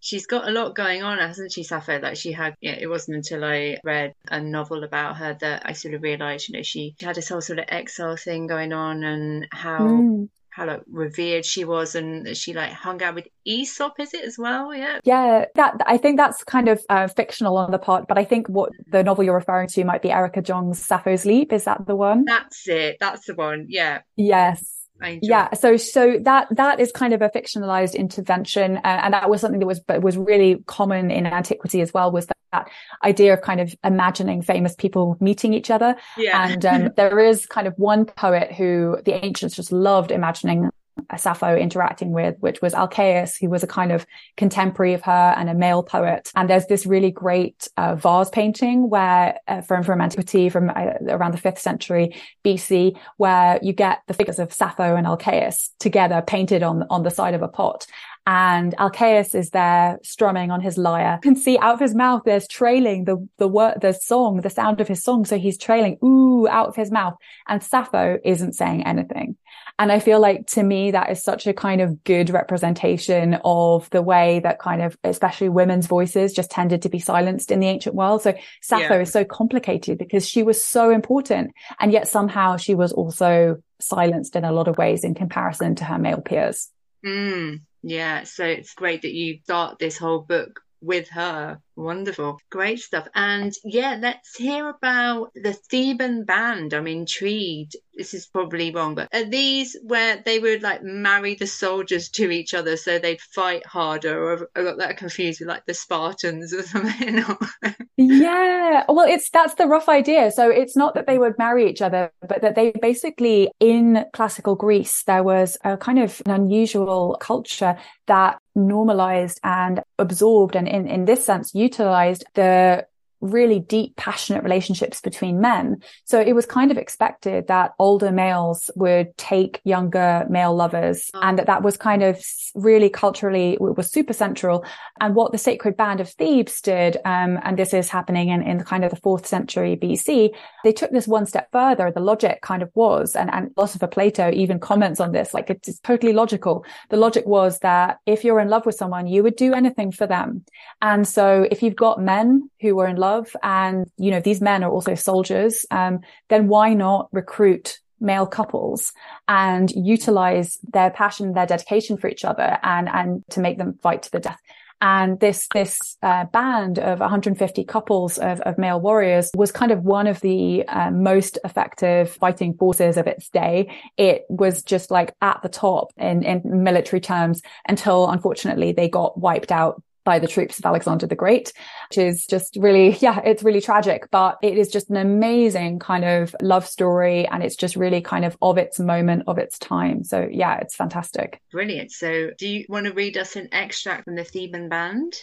She's 0.00 0.26
got 0.26 0.48
a 0.48 0.50
lot 0.50 0.74
going 0.74 1.04
on, 1.04 1.18
hasn't 1.18 1.52
she, 1.52 1.62
Sappho? 1.62 2.00
Like 2.00 2.16
she 2.16 2.32
had, 2.32 2.56
yeah, 2.60 2.72
it 2.72 2.88
wasn't 2.88 3.18
until 3.18 3.44
I 3.44 3.78
read 3.84 4.14
a 4.28 4.40
novel 4.40 4.82
about 4.82 5.16
her 5.18 5.34
that 5.40 5.62
I 5.64 5.74
sort 5.74 5.94
of 5.94 6.02
realized, 6.02 6.48
you 6.48 6.56
know, 6.56 6.62
she 6.62 6.96
had 7.00 7.14
this 7.14 7.28
whole 7.28 7.40
sort 7.40 7.60
of 7.60 7.66
exile 7.68 8.16
thing 8.16 8.48
going 8.48 8.72
on 8.72 9.04
and 9.04 9.46
how 9.52 9.78
mm 9.78 10.28
how 10.52 10.66
like 10.66 10.82
revered 10.90 11.44
she 11.44 11.64
was 11.64 11.94
and 11.94 12.36
she 12.36 12.52
like 12.52 12.72
hung 12.72 13.02
out 13.02 13.14
with 13.14 13.26
Aesop 13.44 13.98
is 13.98 14.14
it 14.14 14.24
as 14.24 14.36
well? 14.38 14.74
Yeah. 14.74 15.00
Yeah 15.04 15.46
that 15.54 15.74
I 15.86 15.96
think 15.96 16.18
that's 16.18 16.44
kind 16.44 16.68
of 16.68 16.82
uh, 16.88 17.08
fictional 17.08 17.56
on 17.56 17.70
the 17.70 17.78
part 17.78 18.06
but 18.06 18.18
I 18.18 18.24
think 18.24 18.48
what 18.48 18.70
the 18.88 19.02
novel 19.02 19.24
you're 19.24 19.34
referring 19.34 19.68
to 19.68 19.84
might 19.84 20.02
be 20.02 20.10
Erica 20.10 20.42
Jong's 20.42 20.84
Sappho's 20.84 21.24
Leap. 21.24 21.52
Is 21.52 21.64
that 21.64 21.86
the 21.86 21.96
one? 21.96 22.24
That's 22.24 22.68
it. 22.68 22.98
That's 23.00 23.26
the 23.26 23.34
one. 23.34 23.66
Yeah. 23.68 24.00
Yes 24.16 24.81
yeah 25.22 25.52
so 25.52 25.76
so 25.76 26.18
that 26.22 26.46
that 26.50 26.78
is 26.78 26.92
kind 26.92 27.12
of 27.12 27.22
a 27.22 27.28
fictionalized 27.30 27.94
intervention 27.94 28.76
uh, 28.78 29.00
and 29.02 29.14
that 29.14 29.28
was 29.28 29.40
something 29.40 29.60
that 29.60 29.66
was 29.66 29.80
but 29.80 30.02
was 30.02 30.16
really 30.16 30.62
common 30.66 31.10
in 31.10 31.26
antiquity 31.26 31.80
as 31.80 31.92
well 31.92 32.10
was 32.12 32.26
that, 32.26 32.36
that 32.52 32.68
idea 33.02 33.32
of 33.32 33.40
kind 33.40 33.60
of 33.60 33.74
imagining 33.82 34.42
famous 34.42 34.74
people 34.74 35.16
meeting 35.20 35.54
each 35.54 35.70
other 35.70 35.96
yeah. 36.16 36.48
and 36.50 36.64
um, 36.66 36.90
there 36.96 37.18
is 37.18 37.46
kind 37.46 37.66
of 37.66 37.74
one 37.78 38.04
poet 38.04 38.52
who 38.52 38.96
the 39.04 39.24
ancients 39.24 39.56
just 39.56 39.72
loved 39.72 40.10
imagining 40.10 40.70
Sappho 41.16 41.56
interacting 41.56 42.12
with, 42.12 42.36
which 42.40 42.62
was 42.62 42.74
Alcaeus, 42.74 43.36
who 43.38 43.48
was 43.48 43.62
a 43.62 43.66
kind 43.66 43.92
of 43.92 44.06
contemporary 44.36 44.94
of 44.94 45.02
her 45.02 45.34
and 45.36 45.48
a 45.48 45.54
male 45.54 45.82
poet. 45.82 46.30
And 46.34 46.48
there's 46.48 46.66
this 46.66 46.86
really 46.86 47.10
great 47.10 47.68
uh, 47.76 47.94
vase 47.94 48.30
painting 48.30 48.88
where 48.88 49.38
uh, 49.48 49.60
from 49.62 49.82
from 49.82 50.00
antiquity, 50.00 50.48
from 50.48 50.70
uh, 50.70 50.92
around 51.08 51.32
the 51.32 51.38
fifth 51.38 51.58
century 51.58 52.14
BC, 52.44 52.96
where 53.16 53.58
you 53.62 53.72
get 53.72 54.02
the 54.06 54.14
figures 54.14 54.38
of 54.38 54.52
Sappho 54.52 54.96
and 54.96 55.06
Alcaeus 55.06 55.70
together 55.78 56.22
painted 56.26 56.62
on 56.62 56.84
on 56.90 57.02
the 57.02 57.10
side 57.10 57.34
of 57.34 57.42
a 57.42 57.48
pot 57.48 57.86
and 58.26 58.74
Alcaeus 58.78 59.34
is 59.34 59.50
there 59.50 59.98
strumming 60.02 60.50
on 60.50 60.60
his 60.60 60.78
lyre. 60.78 61.18
You 61.24 61.30
can 61.30 61.36
see 61.36 61.58
out 61.58 61.74
of 61.74 61.80
his 61.80 61.94
mouth 61.94 62.22
there's 62.24 62.46
trailing 62.46 63.04
the 63.04 63.28
the 63.38 63.48
word 63.48 63.80
the 63.80 63.92
song, 63.92 64.40
the 64.40 64.50
sound 64.50 64.80
of 64.80 64.88
his 64.88 65.02
song. 65.02 65.24
So 65.24 65.38
he's 65.38 65.58
trailing 65.58 65.98
ooh 66.04 66.46
out 66.48 66.68
of 66.68 66.76
his 66.76 66.90
mouth, 66.90 67.14
and 67.48 67.62
Sappho 67.62 68.18
isn't 68.24 68.54
saying 68.54 68.84
anything. 68.84 69.36
And 69.78 69.90
I 69.90 69.98
feel 69.98 70.20
like 70.20 70.46
to 70.48 70.62
me 70.62 70.92
that 70.92 71.10
is 71.10 71.22
such 71.22 71.46
a 71.46 71.52
kind 71.52 71.80
of 71.80 72.04
good 72.04 72.30
representation 72.30 73.38
of 73.44 73.90
the 73.90 74.02
way 74.02 74.38
that 74.40 74.60
kind 74.60 74.82
of 74.82 74.96
especially 75.02 75.48
women's 75.48 75.86
voices 75.86 76.32
just 76.32 76.50
tended 76.50 76.82
to 76.82 76.88
be 76.88 77.00
silenced 77.00 77.50
in 77.50 77.58
the 77.58 77.66
ancient 77.66 77.96
world. 77.96 78.22
So 78.22 78.34
Sappho 78.60 78.94
yeah. 78.94 79.00
is 79.00 79.10
so 79.10 79.24
complicated 79.24 79.98
because 79.98 80.28
she 80.28 80.44
was 80.44 80.62
so 80.62 80.90
important, 80.90 81.52
and 81.80 81.92
yet 81.92 82.06
somehow 82.06 82.56
she 82.56 82.76
was 82.76 82.92
also 82.92 83.62
silenced 83.80 84.36
in 84.36 84.44
a 84.44 84.52
lot 84.52 84.68
of 84.68 84.78
ways 84.78 85.02
in 85.02 85.14
comparison 85.14 85.74
to 85.76 85.84
her 85.84 85.98
male 85.98 86.20
peers. 86.20 86.70
Mm. 87.04 87.62
Yeah, 87.82 88.24
so 88.24 88.44
it's 88.44 88.74
great 88.74 89.02
that 89.02 89.12
you 89.12 89.40
start 89.44 89.78
this 89.78 89.98
whole 89.98 90.20
book 90.20 90.60
with 90.82 91.08
her. 91.10 91.60
Wonderful. 91.76 92.38
Great 92.50 92.80
stuff. 92.80 93.06
And 93.14 93.52
yeah, 93.64 93.98
let's 94.00 94.36
hear 94.36 94.68
about 94.68 95.30
the 95.34 95.52
Theban 95.52 96.24
band. 96.24 96.74
I'm 96.74 96.86
intrigued. 96.86 97.76
This 97.94 98.14
is 98.14 98.26
probably 98.26 98.72
wrong, 98.72 98.94
but 98.94 99.08
are 99.14 99.24
these 99.24 99.76
where 99.82 100.22
they 100.24 100.38
would 100.38 100.62
like 100.62 100.82
marry 100.82 101.34
the 101.34 101.46
soldiers 101.46 102.08
to 102.10 102.30
each 102.30 102.52
other 102.52 102.76
so 102.76 102.98
they'd 102.98 103.20
fight 103.20 103.64
harder? 103.64 104.22
Or 104.22 104.50
I 104.56 104.62
got 104.62 104.78
that 104.78 104.96
confused 104.96 105.40
with 105.40 105.48
like 105.48 105.66
the 105.66 105.74
Spartans 105.74 106.52
or 106.52 106.62
something? 106.62 107.24
yeah. 108.10 108.84
Well, 108.88 109.06
it's 109.06 109.30
that's 109.30 109.54
the 109.54 109.66
rough 109.66 109.88
idea. 109.88 110.30
So 110.30 110.50
it's 110.50 110.76
not 110.76 110.94
that 110.94 111.06
they 111.06 111.18
would 111.18 111.38
marry 111.38 111.68
each 111.68 111.82
other, 111.82 112.12
but 112.26 112.42
that 112.42 112.54
they 112.54 112.72
basically 112.80 113.50
in 113.60 114.04
classical 114.12 114.54
Greece 114.54 115.02
there 115.04 115.22
was 115.22 115.58
a 115.64 115.76
kind 115.76 115.98
of 115.98 116.20
an 116.26 116.32
unusual 116.32 117.16
culture 117.20 117.76
that 118.06 118.38
normalized 118.54 119.40
and 119.44 119.80
absorbed 119.98 120.56
and 120.56 120.68
in, 120.68 120.86
in 120.86 121.04
this 121.04 121.24
sense 121.24 121.54
utilized 121.54 122.24
the 122.34 122.86
really 123.22 123.60
deep, 123.60 123.96
passionate 123.96 124.42
relationships 124.42 125.00
between 125.00 125.40
men. 125.40 125.80
So 126.04 126.20
it 126.20 126.34
was 126.34 126.44
kind 126.44 126.70
of 126.70 126.76
expected 126.76 127.46
that 127.46 127.72
older 127.78 128.10
males 128.10 128.70
would 128.74 129.16
take 129.16 129.60
younger 129.64 130.26
male 130.28 130.54
lovers 130.54 131.10
oh. 131.14 131.20
and 131.22 131.38
that 131.38 131.46
that 131.46 131.62
was 131.62 131.76
kind 131.76 132.02
of 132.02 132.22
really 132.54 132.90
culturally 132.90 133.56
was 133.60 133.90
super 133.90 134.12
central. 134.12 134.64
And 135.00 135.14
what 135.14 135.32
the 135.32 135.38
sacred 135.38 135.76
band 135.76 136.00
of 136.00 136.10
Thebes 136.10 136.60
did, 136.60 136.96
um, 137.04 137.38
and 137.44 137.56
this 137.56 137.72
is 137.72 137.88
happening 137.88 138.28
in, 138.28 138.42
in 138.42 138.62
kind 138.64 138.84
of 138.84 138.90
the 138.90 138.96
fourth 138.96 139.26
century 139.26 139.76
BC, 139.76 140.30
they 140.64 140.72
took 140.72 140.90
this 140.90 141.06
one 141.06 141.26
step 141.26 141.48
further. 141.52 141.90
The 141.90 142.00
logic 142.00 142.42
kind 142.42 142.62
of 142.62 142.70
was, 142.74 143.14
and, 143.14 143.32
and 143.32 143.54
philosopher 143.54 143.86
Plato 143.86 144.30
even 144.32 144.58
comments 144.58 145.00
on 145.00 145.12
this, 145.12 145.32
like 145.32 145.48
it's, 145.48 145.68
it's 145.68 145.78
totally 145.80 146.12
logical. 146.12 146.64
The 146.90 146.96
logic 146.96 147.24
was 147.26 147.60
that 147.60 147.98
if 148.04 148.24
you're 148.24 148.40
in 148.40 148.48
love 148.48 148.66
with 148.66 148.74
someone, 148.74 149.06
you 149.06 149.22
would 149.22 149.36
do 149.36 149.54
anything 149.54 149.92
for 149.92 150.06
them. 150.06 150.44
And 150.80 151.06
so 151.06 151.46
if 151.50 151.62
you've 151.62 151.76
got 151.76 152.00
men 152.00 152.50
who 152.60 152.74
were 152.74 152.88
in 152.88 152.96
love 152.96 153.11
love 153.12 153.36
and 153.42 153.90
you 153.98 154.10
know 154.10 154.20
these 154.20 154.40
men 154.40 154.64
are 154.64 154.70
also 154.70 154.94
soldiers 154.94 155.66
um, 155.70 156.00
then 156.28 156.48
why 156.48 156.74
not 156.74 157.08
recruit 157.12 157.78
male 158.00 158.26
couples 158.26 158.92
and 159.28 159.70
utilize 159.70 160.58
their 160.72 160.90
passion 160.90 161.32
their 161.32 161.46
dedication 161.46 161.96
for 161.96 162.08
each 162.08 162.24
other 162.24 162.58
and 162.62 162.88
and 162.88 163.22
to 163.30 163.40
make 163.40 163.58
them 163.58 163.78
fight 163.82 164.02
to 164.02 164.10
the 164.10 164.20
death 164.20 164.40
and 164.82 165.20
this 165.20 165.46
this 165.54 165.96
uh, 166.02 166.24
band 166.24 166.80
of 166.80 166.98
150 166.98 167.64
couples 167.64 168.18
of, 168.18 168.40
of, 168.40 168.58
male 168.58 168.80
warriors 168.80 169.30
was 169.36 169.52
kind 169.52 169.70
of 169.70 169.84
one 169.84 170.08
of 170.08 170.20
the 170.20 170.66
uh, 170.66 170.90
most 170.90 171.38
effective 171.44 172.10
fighting 172.10 172.54
forces 172.54 172.96
of 172.96 173.06
its 173.06 173.28
day. 173.28 173.72
It 173.96 174.24
was 174.28 174.64
just 174.64 174.90
like 174.90 175.14
at 175.22 175.40
the 175.40 175.48
top 175.48 175.92
in, 175.96 176.24
in 176.24 176.64
military 176.64 177.00
terms 177.00 177.42
until 177.68 178.10
unfortunately 178.10 178.72
they 178.72 178.88
got 178.88 179.16
wiped 179.16 179.52
out 179.52 179.80
by 180.04 180.18
the 180.18 180.26
troops 180.26 180.58
of 180.58 180.66
Alexander 180.66 181.06
the 181.06 181.14
Great, 181.14 181.52
which 181.88 181.98
is 181.98 182.26
just 182.26 182.56
really, 182.56 182.96
yeah, 183.00 183.20
it's 183.24 183.42
really 183.42 183.60
tragic, 183.60 184.10
but 184.10 184.38
it 184.42 184.58
is 184.58 184.68
just 184.68 184.90
an 184.90 184.96
amazing 184.96 185.78
kind 185.78 186.04
of 186.04 186.34
love 186.40 186.66
story. 186.66 187.26
And 187.26 187.42
it's 187.42 187.56
just 187.56 187.76
really 187.76 188.00
kind 188.00 188.24
of 188.24 188.36
of 188.42 188.58
its 188.58 188.78
moment, 188.78 189.24
of 189.26 189.38
its 189.38 189.58
time. 189.58 190.04
So 190.04 190.28
yeah, 190.30 190.58
it's 190.58 190.74
fantastic. 190.74 191.40
Brilliant. 191.52 191.92
So 191.92 192.30
do 192.36 192.48
you 192.48 192.64
want 192.68 192.86
to 192.86 192.92
read 192.92 193.16
us 193.16 193.36
an 193.36 193.48
extract 193.52 194.04
from 194.04 194.16
the 194.16 194.24
Theban 194.24 194.68
band? 194.68 195.14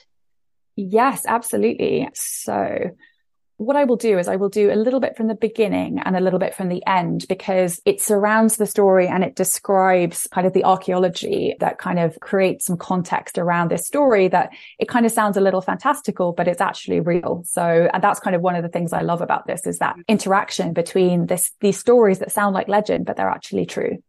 Yes, 0.75 1.25
absolutely. 1.27 2.09
So 2.13 2.91
what 3.59 3.75
I 3.75 3.83
will 3.83 3.97
do 3.97 4.17
is 4.17 4.29
I 4.29 4.37
will 4.37 4.47
do 4.47 4.71
a 4.71 4.75
little 4.75 5.01
bit 5.01 5.17
from 5.17 5.27
the 5.27 5.35
beginning 5.35 5.99
and 5.99 6.15
a 6.15 6.21
little 6.21 6.39
bit 6.39 6.55
from 6.55 6.69
the 6.69 6.81
end 6.87 7.25
because 7.27 7.81
it 7.83 7.99
surrounds 7.99 8.55
the 8.55 8.65
story 8.65 9.05
and 9.05 9.21
it 9.21 9.35
describes 9.35 10.29
kind 10.31 10.47
of 10.47 10.53
the 10.53 10.63
archaeology 10.63 11.57
that 11.59 11.77
kind 11.77 11.99
of 11.99 12.17
creates 12.21 12.65
some 12.65 12.77
context 12.77 13.37
around 13.37 13.69
this 13.69 13.85
story 13.85 14.29
that 14.29 14.51
it 14.79 14.87
kind 14.87 15.05
of 15.05 15.11
sounds 15.11 15.35
a 15.35 15.41
little 15.41 15.59
fantastical, 15.59 16.31
but 16.31 16.47
it's 16.47 16.61
actually 16.61 17.01
real. 17.01 17.43
So, 17.45 17.89
and 17.93 18.01
that's 18.01 18.21
kind 18.21 18.33
of 18.33 18.41
one 18.41 18.55
of 18.55 18.63
the 18.63 18.69
things 18.69 18.93
I 18.93 19.01
love 19.01 19.19
about 19.19 19.45
this 19.45 19.67
is 19.67 19.79
that 19.79 19.97
interaction 20.07 20.71
between 20.71 21.25
this, 21.25 21.51
these 21.59 21.77
stories 21.77 22.19
that 22.19 22.31
sound 22.31 22.53
like 22.53 22.69
legend, 22.69 23.05
but 23.05 23.17
they're 23.17 23.29
actually 23.29 23.65
true. 23.65 24.01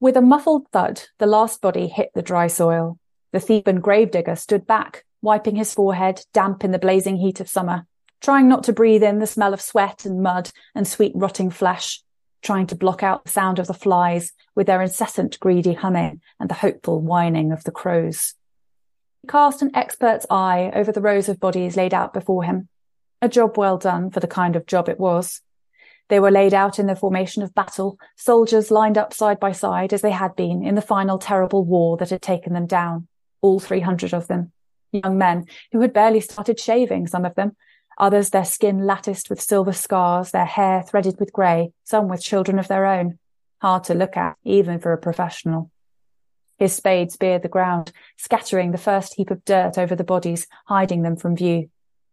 With 0.00 0.16
a 0.16 0.20
muffled 0.20 0.66
thud, 0.72 1.02
the 1.18 1.26
last 1.26 1.60
body 1.60 1.86
hit 1.86 2.10
the 2.16 2.22
dry 2.22 2.48
soil. 2.48 2.98
The 3.30 3.38
Theban 3.38 3.78
gravedigger 3.78 4.34
stood 4.34 4.66
back, 4.66 5.04
wiping 5.22 5.54
his 5.54 5.72
forehead, 5.72 6.22
damp 6.32 6.64
in 6.64 6.72
the 6.72 6.80
blazing 6.80 7.16
heat 7.16 7.38
of 7.38 7.48
summer 7.48 7.86
trying 8.24 8.48
not 8.48 8.64
to 8.64 8.72
breathe 8.72 9.02
in 9.02 9.18
the 9.18 9.26
smell 9.26 9.52
of 9.52 9.60
sweat 9.60 10.06
and 10.06 10.22
mud 10.22 10.50
and 10.74 10.88
sweet 10.88 11.12
rotting 11.14 11.50
flesh, 11.50 12.02
trying 12.40 12.66
to 12.66 12.74
block 12.74 13.02
out 13.02 13.22
the 13.22 13.30
sound 13.30 13.58
of 13.58 13.66
the 13.66 13.74
flies 13.74 14.32
with 14.54 14.66
their 14.66 14.80
incessant 14.80 15.38
greedy 15.40 15.74
humming 15.74 16.22
and 16.40 16.48
the 16.48 16.54
hopeful 16.54 17.02
whining 17.02 17.52
of 17.52 17.62
the 17.64 17.70
crows. 17.70 18.34
He 19.20 19.28
cast 19.28 19.60
an 19.60 19.76
expert's 19.76 20.24
eye 20.30 20.72
over 20.74 20.90
the 20.90 21.02
rows 21.02 21.28
of 21.28 21.38
bodies 21.38 21.76
laid 21.76 21.92
out 21.92 22.14
before 22.14 22.44
him. 22.44 22.68
A 23.20 23.28
job 23.28 23.58
well 23.58 23.76
done 23.76 24.10
for 24.10 24.20
the 24.20 24.26
kind 24.26 24.56
of 24.56 24.64
job 24.64 24.88
it 24.88 24.98
was. 24.98 25.42
They 26.08 26.18
were 26.18 26.30
laid 26.30 26.54
out 26.54 26.78
in 26.78 26.86
the 26.86 26.96
formation 26.96 27.42
of 27.42 27.54
battle, 27.54 27.98
soldiers 28.16 28.70
lined 28.70 28.96
up 28.96 29.12
side 29.12 29.38
by 29.38 29.52
side 29.52 29.92
as 29.92 30.00
they 30.00 30.12
had 30.12 30.34
been 30.34 30.64
in 30.64 30.76
the 30.76 30.82
final 30.82 31.18
terrible 31.18 31.62
war 31.62 31.98
that 31.98 32.08
had 32.08 32.22
taken 32.22 32.54
them 32.54 32.66
down. 32.66 33.06
All 33.42 33.60
300 33.60 34.14
of 34.14 34.28
them. 34.28 34.52
Young 34.92 35.18
men 35.18 35.44
who 35.72 35.82
had 35.82 35.92
barely 35.92 36.20
started 36.20 36.58
shaving, 36.58 37.06
some 37.06 37.26
of 37.26 37.34
them, 37.34 37.54
others 37.98 38.30
their 38.30 38.44
skin 38.44 38.86
latticed 38.86 39.30
with 39.30 39.40
silver 39.40 39.72
scars, 39.72 40.30
their 40.30 40.44
hair 40.44 40.82
threaded 40.82 41.18
with 41.18 41.32
grey, 41.32 41.72
some 41.84 42.08
with 42.08 42.22
children 42.22 42.58
of 42.58 42.68
their 42.68 42.86
own. 42.86 43.18
Hard 43.60 43.84
to 43.84 43.94
look 43.94 44.16
at, 44.16 44.36
even 44.44 44.78
for 44.78 44.92
a 44.92 44.98
professional. 44.98 45.70
His 46.58 46.74
spade 46.74 47.10
speared 47.10 47.42
the 47.42 47.48
ground, 47.48 47.92
scattering 48.16 48.70
the 48.70 48.78
first 48.78 49.14
heap 49.14 49.30
of 49.30 49.44
dirt 49.44 49.78
over 49.78 49.96
the 49.96 50.04
bodies, 50.04 50.46
hiding 50.66 51.02
them 51.02 51.16
from 51.16 51.36
view. 51.36 51.70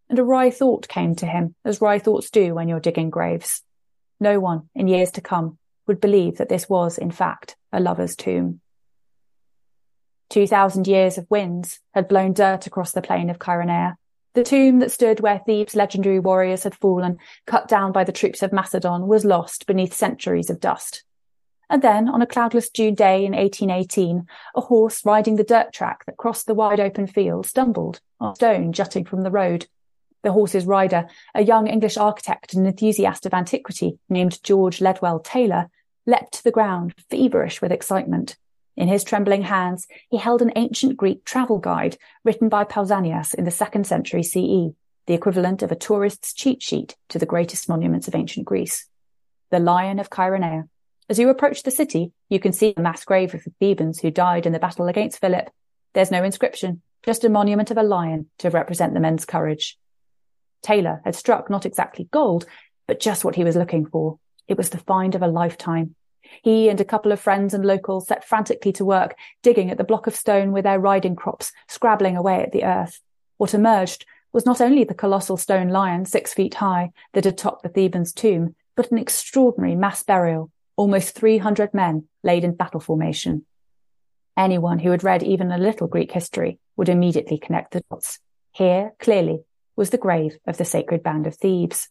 And 0.09 0.17
a 0.17 0.23
wry 0.23 0.49
thought 0.49 0.87
came 0.87 1.15
to 1.15 1.25
him, 1.25 1.55
as 1.63 1.79
wry 1.79 1.99
thoughts 1.99 2.29
do 2.29 2.55
when 2.55 2.67
you're 2.67 2.79
digging 2.79 3.09
graves. 3.09 3.63
No 4.19 4.39
one, 4.39 4.69
in 4.75 4.87
years 4.87 5.11
to 5.11 5.21
come, 5.21 5.57
would 5.87 6.01
believe 6.01 6.37
that 6.37 6.49
this 6.49 6.67
was, 6.67 6.97
in 6.97 7.11
fact, 7.11 7.55
a 7.71 7.79
lover's 7.79 8.15
tomb. 8.15 8.61
Two 10.29 10.47
thousand 10.47 10.87
years 10.87 11.17
of 11.17 11.29
winds 11.29 11.79
had 11.93 12.07
blown 12.07 12.33
dirt 12.33 12.65
across 12.65 12.93
the 12.93 13.01
plain 13.01 13.29
of 13.29 13.39
Chaeronea, 13.39 13.95
the 14.33 14.43
tomb 14.43 14.79
that 14.79 14.91
stood 14.91 15.19
where 15.19 15.39
Thebes' 15.45 15.75
legendary 15.75 16.19
warriors 16.19 16.63
had 16.63 16.75
fallen, 16.75 17.17
cut 17.45 17.67
down 17.67 17.91
by 17.91 18.03
the 18.03 18.11
troops 18.11 18.41
of 18.41 18.53
Macedon, 18.53 19.07
was 19.07 19.25
lost 19.25 19.67
beneath 19.67 19.93
centuries 19.93 20.49
of 20.49 20.59
dust. 20.59 21.03
And 21.69 21.81
then, 21.81 22.09
on 22.09 22.21
a 22.21 22.27
cloudless 22.27 22.69
June 22.69 22.95
day 22.95 23.25
in 23.25 23.31
1818, 23.31 24.27
a 24.55 24.61
horse 24.61 25.05
riding 25.05 25.37
the 25.37 25.43
dirt 25.43 25.71
track 25.71 26.05
that 26.05 26.17
crossed 26.17 26.45
the 26.45 26.53
wide 26.53 26.81
open 26.81 27.07
field 27.07 27.45
stumbled 27.45 28.01
on 28.19 28.33
a 28.33 28.35
stone 28.35 28.73
jutting 28.73 29.05
from 29.05 29.21
the 29.21 29.31
road. 29.31 29.67
The 30.23 30.33
horse's 30.33 30.65
rider, 30.65 31.07
a 31.33 31.43
young 31.43 31.67
English 31.67 31.97
architect 31.97 32.53
and 32.53 32.67
enthusiast 32.67 33.25
of 33.25 33.33
antiquity 33.33 33.97
named 34.09 34.43
George 34.43 34.79
Ledwell 34.79 35.23
Taylor, 35.23 35.69
leapt 36.05 36.33
to 36.33 36.43
the 36.43 36.51
ground, 36.51 36.93
feverish 37.09 37.61
with 37.61 37.71
excitement. 37.71 38.37
In 38.77 38.87
his 38.87 39.03
trembling 39.03 39.43
hands, 39.43 39.87
he 40.09 40.17
held 40.17 40.41
an 40.41 40.53
ancient 40.55 40.97
Greek 40.97 41.25
travel 41.25 41.57
guide 41.57 41.97
written 42.23 42.49
by 42.49 42.63
Pausanias 42.63 43.33
in 43.33 43.43
the 43.43 43.51
second 43.51 43.85
century 43.85 44.23
CE, 44.23 44.73
the 45.07 45.13
equivalent 45.13 45.61
of 45.61 45.71
a 45.71 45.75
tourist's 45.75 46.33
cheat 46.33 46.63
sheet 46.63 46.95
to 47.09 47.19
the 47.19 47.25
greatest 47.25 47.67
monuments 47.67 48.07
of 48.07 48.15
ancient 48.15 48.45
Greece. 48.45 48.87
The 49.49 49.59
Lion 49.59 49.99
of 49.99 50.09
Chaeronea. 50.09 50.69
As 51.09 51.19
you 51.19 51.29
approach 51.29 51.63
the 51.63 51.71
city, 51.71 52.13
you 52.29 52.39
can 52.39 52.53
see 52.53 52.71
the 52.71 52.81
mass 52.81 53.03
grave 53.03 53.33
of 53.33 53.43
the 53.43 53.51
Thebans 53.59 53.99
who 53.99 54.11
died 54.11 54.45
in 54.45 54.53
the 54.53 54.59
battle 54.59 54.87
against 54.87 55.19
Philip. 55.19 55.49
There's 55.93 56.11
no 56.11 56.23
inscription, 56.23 56.81
just 57.03 57.25
a 57.25 57.29
monument 57.29 57.71
of 57.71 57.77
a 57.77 57.83
lion 57.83 58.29
to 58.39 58.49
represent 58.49 58.93
the 58.93 59.01
men's 59.01 59.25
courage. 59.25 59.77
Taylor 60.61 61.01
had 61.03 61.15
struck 61.15 61.49
not 61.49 61.65
exactly 61.65 62.07
gold, 62.11 62.45
but 62.87 62.99
just 62.99 63.25
what 63.25 63.35
he 63.35 63.43
was 63.43 63.55
looking 63.55 63.85
for. 63.85 64.19
It 64.47 64.57
was 64.57 64.69
the 64.69 64.77
find 64.77 65.15
of 65.15 65.21
a 65.21 65.27
lifetime. 65.27 65.95
He 66.41 66.69
and 66.69 66.79
a 66.79 66.85
couple 66.85 67.11
of 67.11 67.19
friends 67.19 67.53
and 67.53 67.65
locals 67.65 68.07
set 68.07 68.23
frantically 68.23 68.71
to 68.73 68.85
work, 68.85 69.15
digging 69.43 69.69
at 69.69 69.77
the 69.77 69.83
block 69.83 70.07
of 70.07 70.15
stone 70.15 70.51
with 70.51 70.63
their 70.63 70.79
riding 70.79 71.15
crops, 71.15 71.51
scrabbling 71.67 72.17
away 72.17 72.41
at 72.41 72.51
the 72.51 72.63
earth. 72.63 73.01
What 73.37 73.53
emerged 73.53 74.05
was 74.33 74.45
not 74.45 74.61
only 74.61 74.83
the 74.83 74.93
colossal 74.93 75.37
stone 75.37 75.69
lion 75.69 76.05
six 76.05 76.33
feet 76.33 76.55
high 76.55 76.91
that 77.13 77.25
had 77.25 77.37
topped 77.37 77.63
the 77.63 77.69
Thebans' 77.69 78.13
tomb, 78.13 78.55
but 78.75 78.91
an 78.91 78.97
extraordinary 78.97 79.75
mass 79.75 80.03
burial, 80.03 80.51
almost 80.75 81.15
300 81.15 81.73
men 81.73 82.07
laid 82.23 82.43
in 82.43 82.55
battle 82.55 82.79
formation. 82.79 83.45
Anyone 84.37 84.79
who 84.79 84.91
had 84.91 85.03
read 85.03 85.23
even 85.23 85.51
a 85.51 85.57
little 85.57 85.87
Greek 85.87 86.11
history 86.11 86.59
would 86.77 86.89
immediately 86.89 87.37
connect 87.37 87.73
the 87.73 87.83
dots. 87.89 88.19
Here, 88.53 88.93
clearly, 88.99 89.43
was 89.75 89.89
the 89.89 89.97
grave 89.97 90.37
of 90.47 90.57
the 90.57 90.65
sacred 90.65 91.03
band 91.03 91.27
of 91.27 91.35
Thebes. 91.35 91.89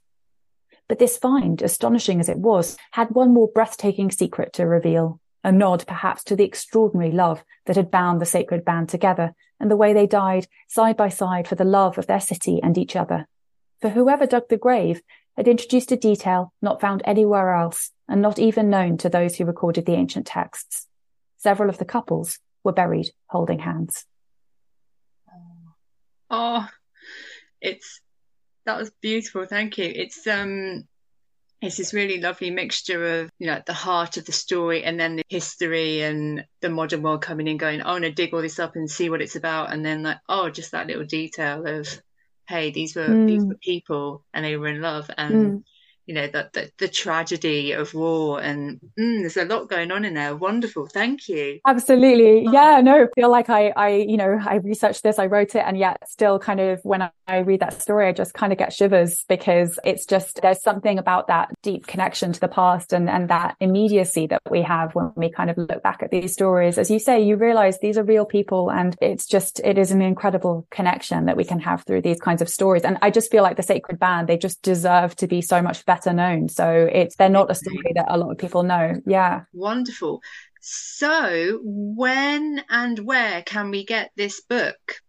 But 0.91 0.99
this 0.99 1.17
find, 1.17 1.63
astonishing 1.63 2.19
as 2.19 2.29
it 2.29 2.39
was, 2.39 2.77
had 2.91 3.13
one 3.13 3.33
more 3.33 3.47
breathtaking 3.47 4.11
secret 4.11 4.53
to 4.55 4.67
reveal. 4.67 5.21
A 5.45 5.53
nod, 5.53 5.85
perhaps, 5.87 6.25
to 6.25 6.35
the 6.35 6.43
extraordinary 6.43 7.13
love 7.13 7.45
that 7.67 7.77
had 7.77 7.93
bound 7.93 8.21
the 8.21 8.27
sacred 8.27 8.65
band 8.65 8.89
together 8.89 9.33
and 9.61 9.71
the 9.71 9.77
way 9.77 9.93
they 9.93 10.09
died 10.09 10.49
side 10.67 10.97
by 10.97 11.09
side 11.09 11.47
for 11.47 11.55
the 11.55 11.63
love 11.63 11.97
of 11.97 12.09
their 12.09 12.19
city 12.19 12.59
and 12.61 12.77
each 12.77 12.97
other. 12.97 13.29
For 13.81 13.91
whoever 13.91 14.27
dug 14.27 14.49
the 14.49 14.57
grave 14.57 15.01
had 15.37 15.47
introduced 15.47 15.93
a 15.93 15.97
detail 15.97 16.53
not 16.61 16.81
found 16.81 17.03
anywhere 17.05 17.55
else 17.55 17.93
and 18.09 18.21
not 18.21 18.41
even 18.41 18.69
known 18.69 18.97
to 18.97 19.09
those 19.09 19.37
who 19.37 19.45
recorded 19.45 19.87
the 19.87 19.95
ancient 19.95 20.27
texts. 20.27 20.89
Several 21.37 21.69
of 21.69 21.79
the 21.79 21.85
couples 21.85 22.41
were 22.65 22.73
buried 22.73 23.11
holding 23.29 23.61
hands. 23.61 24.07
Oh, 26.29 26.69
it's 27.61 28.01
that 28.67 28.79
was 28.79 28.91
beautiful. 29.01 29.47
Thank 29.47 29.79
you. 29.79 29.85
It's 29.95 30.27
um 30.27 30.85
it's 31.63 31.77
this 31.77 31.93
really 31.93 32.21
lovely 32.21 32.51
mixture 32.51 33.21
of 33.21 33.31
you 33.39 33.47
know 33.47 33.61
the 33.67 33.73
heart 33.73 34.17
of 34.17 34.25
the 34.25 34.33
story 34.33 34.83
and 34.83 34.99
then 34.99 35.17
the 35.17 35.25
history 35.29 36.01
and 36.01 36.45
the 36.61 36.71
modern 36.71 37.03
world 37.03 37.21
coming 37.21 37.49
in 37.49 37.59
going 37.59 37.83
oh 37.83 37.99
no 37.99 38.11
dig 38.11 38.33
all 38.33 38.41
this 38.41 38.59
up 38.59 38.77
and 38.77 38.91
see 38.91 39.11
what 39.11 39.21
it's 39.21 39.37
about 39.37 39.71
and 39.73 39.85
then 39.85 40.03
like 40.03 40.17
oh 40.29 40.49
just 40.49 40.73
that 40.73 40.87
little 40.87 41.05
detail 41.05 41.67
of 41.67 41.87
hey, 42.49 42.71
these 42.71 42.97
were 42.97 43.07
mm. 43.07 43.27
these 43.27 43.45
were 43.45 43.57
people 43.63 44.25
and 44.35 44.45
they 44.45 44.57
were 44.57 44.69
in 44.69 44.81
love 44.81 45.11
and 45.17 45.35
mm 45.35 45.63
you 46.11 46.17
know 46.17 46.27
that 46.27 46.53
the, 46.55 46.69
the, 46.79 46.89
tragedy 46.89 47.71
of 47.71 47.95
war 47.95 48.43
and 48.43 48.81
mm, 48.99 49.21
there's 49.21 49.37
a 49.37 49.45
lot 49.45 49.69
going 49.69 49.93
on 49.93 50.05
in 50.05 50.15
there. 50.15 50.35
Wonderful. 50.35 50.87
Thank 50.87 51.29
you. 51.29 51.61
Absolutely. 51.65 52.53
Yeah 52.53 52.81
no 52.83 53.05
I 53.05 53.07
feel 53.15 53.31
like 53.31 53.49
i 53.49 53.69
i 53.77 53.91
you 53.91 54.17
know 54.17 54.41
i 54.45 54.57
researched 54.57 55.05
this 55.05 55.21
i 55.21 55.27
wrote 55.27 55.55
it 55.55 55.63
and 55.65 55.79
yet 55.79 55.99
still 56.09 56.41
kind 56.41 56.59
of 56.59 56.81
when 56.83 57.01
I, 57.01 57.11
I 57.29 57.39
read 57.39 57.61
that 57.61 57.81
story 57.81 58.09
i 58.09 58.13
just 58.13 58.35
kind 58.35 58.53
of 58.53 58.59
get 58.59 58.73
shivers 58.73 59.25
because 59.29 59.79
it's 59.85 60.05
just 60.05 60.41
there's 60.43 60.61
something 60.61 60.99
about 60.99 61.29
that 61.29 61.51
deep 61.63 61.87
connection 61.87 62.33
to 62.33 62.41
the 62.41 62.49
past 62.49 62.93
and 62.93 63.09
and 63.09 63.31
that 63.31 63.55
immediacy 63.61 64.27
that 64.27 64.43
we 64.51 64.63
have 64.63 64.93
when 64.97 65.13
we 65.15 65.31
kind 65.31 65.49
of 65.49 65.59
look 65.59 65.83
back 65.85 66.03
at 66.03 66.11
these 66.11 66.33
stories. 66.33 66.77
As 66.77 66.91
you 66.91 66.99
say 66.99 67.23
you 67.23 67.37
realize 67.37 67.79
these 67.79 67.97
are 67.97 68.03
real 68.03 68.27
people 68.27 68.73
and 68.73 68.97
it's 69.01 69.27
just 69.27 69.61
it 69.61 69.79
is 69.79 69.93
an 69.93 70.03
incredible 70.03 70.67
connection 70.73 71.27
that 71.27 71.37
we 71.37 71.45
can 71.45 71.61
have 71.61 71.85
through 71.85 72.03
these 72.03 72.21
kinds 72.21 72.43
of 72.43 72.49
stories. 72.49 72.83
And 72.83 72.99
i 73.01 73.11
just 73.11 73.31
feel 73.31 73.45
like 73.45 73.57
the 73.57 73.63
sacred 73.63 74.01
band 74.01 74.29
they 74.29 74.37
just 74.37 74.61
deserve 74.63 75.15
to 75.17 75.29
be 75.29 75.41
so 75.41 75.63
much 75.63 75.87
better 75.87 76.00
known. 76.07 76.49
So 76.49 76.89
it's 76.91 77.17
they're 77.17 77.29
not 77.29 77.51
a 77.51 77.55
story 77.55 77.93
that 77.95 78.07
a 78.09 78.19
lot 78.19 78.31
of 78.31 78.39
people 78.39 78.63
know. 78.63 79.01
Yeah. 79.07 79.43
Wonderful. 79.53 80.23
So 80.61 81.61
when 81.63 82.63
and 82.69 82.99
where 82.99 83.43
can 83.43 83.71
we 83.71 83.85
get 83.85 84.11
this 84.17 84.41
book? 84.41 85.01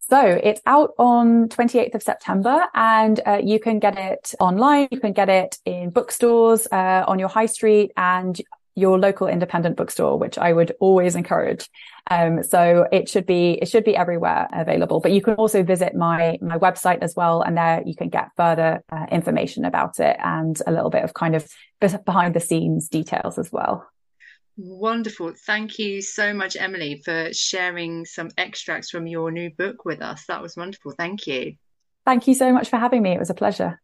So 0.00 0.20
it's 0.20 0.60
out 0.66 0.92
on 0.98 1.48
28th 1.48 1.94
of 1.94 2.02
September 2.02 2.66
and 2.74 3.18
uh, 3.26 3.40
you 3.42 3.58
can 3.58 3.78
get 3.78 3.96
it 3.96 4.34
online. 4.40 4.88
You 4.90 5.00
can 5.00 5.12
get 5.12 5.30
it 5.30 5.58
in 5.64 5.88
bookstores, 5.90 6.66
uh, 6.70 7.04
on 7.06 7.18
your 7.18 7.28
high 7.28 7.46
street 7.46 7.92
and 7.96 8.38
your 8.74 8.98
local 8.98 9.26
independent 9.26 9.76
bookstore, 9.76 10.18
which 10.18 10.38
I 10.38 10.52
would 10.52 10.72
always 10.80 11.14
encourage. 11.14 11.68
Um, 12.10 12.42
so 12.42 12.86
it 12.90 13.08
should 13.08 13.26
be, 13.26 13.58
it 13.60 13.68
should 13.68 13.84
be 13.84 13.96
everywhere 13.96 14.48
available, 14.52 15.00
but 15.00 15.12
you 15.12 15.20
can 15.20 15.34
also 15.34 15.62
visit 15.62 15.94
my, 15.94 16.38
my 16.40 16.58
website 16.58 16.98
as 17.02 17.14
well. 17.14 17.42
And 17.42 17.56
there 17.56 17.82
you 17.84 17.94
can 17.94 18.08
get 18.08 18.30
further 18.36 18.82
uh, 18.90 19.06
information 19.10 19.64
about 19.64 20.00
it 20.00 20.16
and 20.18 20.58
a 20.66 20.72
little 20.72 20.90
bit 20.90 21.04
of 21.04 21.14
kind 21.14 21.36
of 21.36 21.46
behind 22.04 22.34
the 22.34 22.40
scenes 22.40 22.88
details 22.88 23.38
as 23.38 23.52
well. 23.52 23.86
Wonderful. 24.56 25.32
Thank 25.46 25.78
you 25.78 26.02
so 26.02 26.34
much, 26.34 26.56
Emily, 26.56 27.00
for 27.04 27.32
sharing 27.32 28.04
some 28.04 28.30
extracts 28.36 28.90
from 28.90 29.06
your 29.06 29.30
new 29.30 29.50
book 29.50 29.84
with 29.84 30.02
us. 30.02 30.26
That 30.26 30.42
was 30.42 30.56
wonderful. 30.56 30.92
Thank 30.92 31.26
you. 31.26 31.54
Thank 32.04 32.26
you 32.26 32.34
so 32.34 32.52
much 32.52 32.68
for 32.68 32.76
having 32.76 33.02
me. 33.02 33.12
It 33.12 33.18
was 33.18 33.30
a 33.30 33.34
pleasure. 33.34 33.80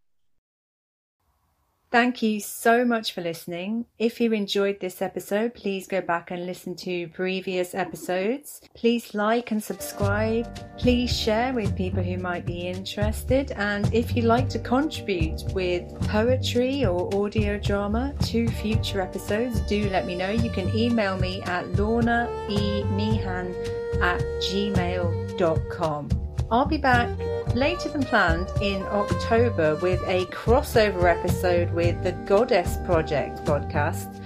Thank 1.90 2.22
you 2.22 2.38
so 2.40 2.85
much 2.85 3.14
for 3.14 3.22
listening. 3.22 3.87
If 3.98 4.20
you 4.20 4.35
enjoyed 4.35 4.79
this 4.79 5.01
episode, 5.01 5.55
please 5.55 5.87
go 5.87 6.03
back 6.03 6.31
and 6.31 6.44
listen 6.44 6.74
to 6.77 7.09
previous 7.09 7.74
episodes. 7.74 8.61
Please 8.74 9.14
like 9.14 9.53
and 9.53 9.64
subscribe. 9.64 10.46
Please 10.77 11.11
share 11.11 11.55
with 11.55 11.74
people 11.74 12.03
who 12.03 12.18
might 12.18 12.44
be 12.44 12.68
interested. 12.68 13.53
And 13.53 13.90
if 13.94 14.14
you'd 14.14 14.27
like 14.27 14.51
to 14.51 14.59
contribute 14.59 15.44
with 15.55 15.88
poetry 16.09 16.85
or 16.85 17.09
audio 17.14 17.59
drama 17.59 18.12
to 18.24 18.48
future 18.48 19.01
episodes, 19.01 19.61
do 19.62 19.88
let 19.88 20.05
me 20.05 20.14
know. 20.14 20.29
You 20.29 20.51
can 20.51 20.68
email 20.77 21.16
me 21.16 21.40
at 21.42 21.64
lornaemeehan 21.72 23.55
at 24.03 24.20
gmail.com. 24.20 26.09
I'll 26.51 26.66
be 26.66 26.79
back 26.79 27.09
later 27.55 27.89
than 27.89 28.03
planned 28.03 28.51
in 28.61 28.83
October 28.85 29.77
with 29.77 30.01
a 30.07 30.27
crossover 30.27 31.05
episode 31.05 31.71
with 31.73 32.03
the 32.03 32.13
Goddess 32.27 32.77
Project 32.85 33.45
podcast, 33.45 34.23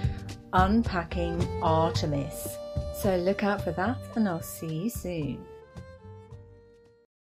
Unpacking 0.53 1.41
Artemis. 1.61 2.57
So 3.01 3.15
look 3.17 3.43
out 3.43 3.61
for 3.61 3.71
that, 3.71 3.97
and 4.15 4.27
I'll 4.27 4.41
see 4.41 4.83
you 4.83 4.89
soon. 4.89 5.45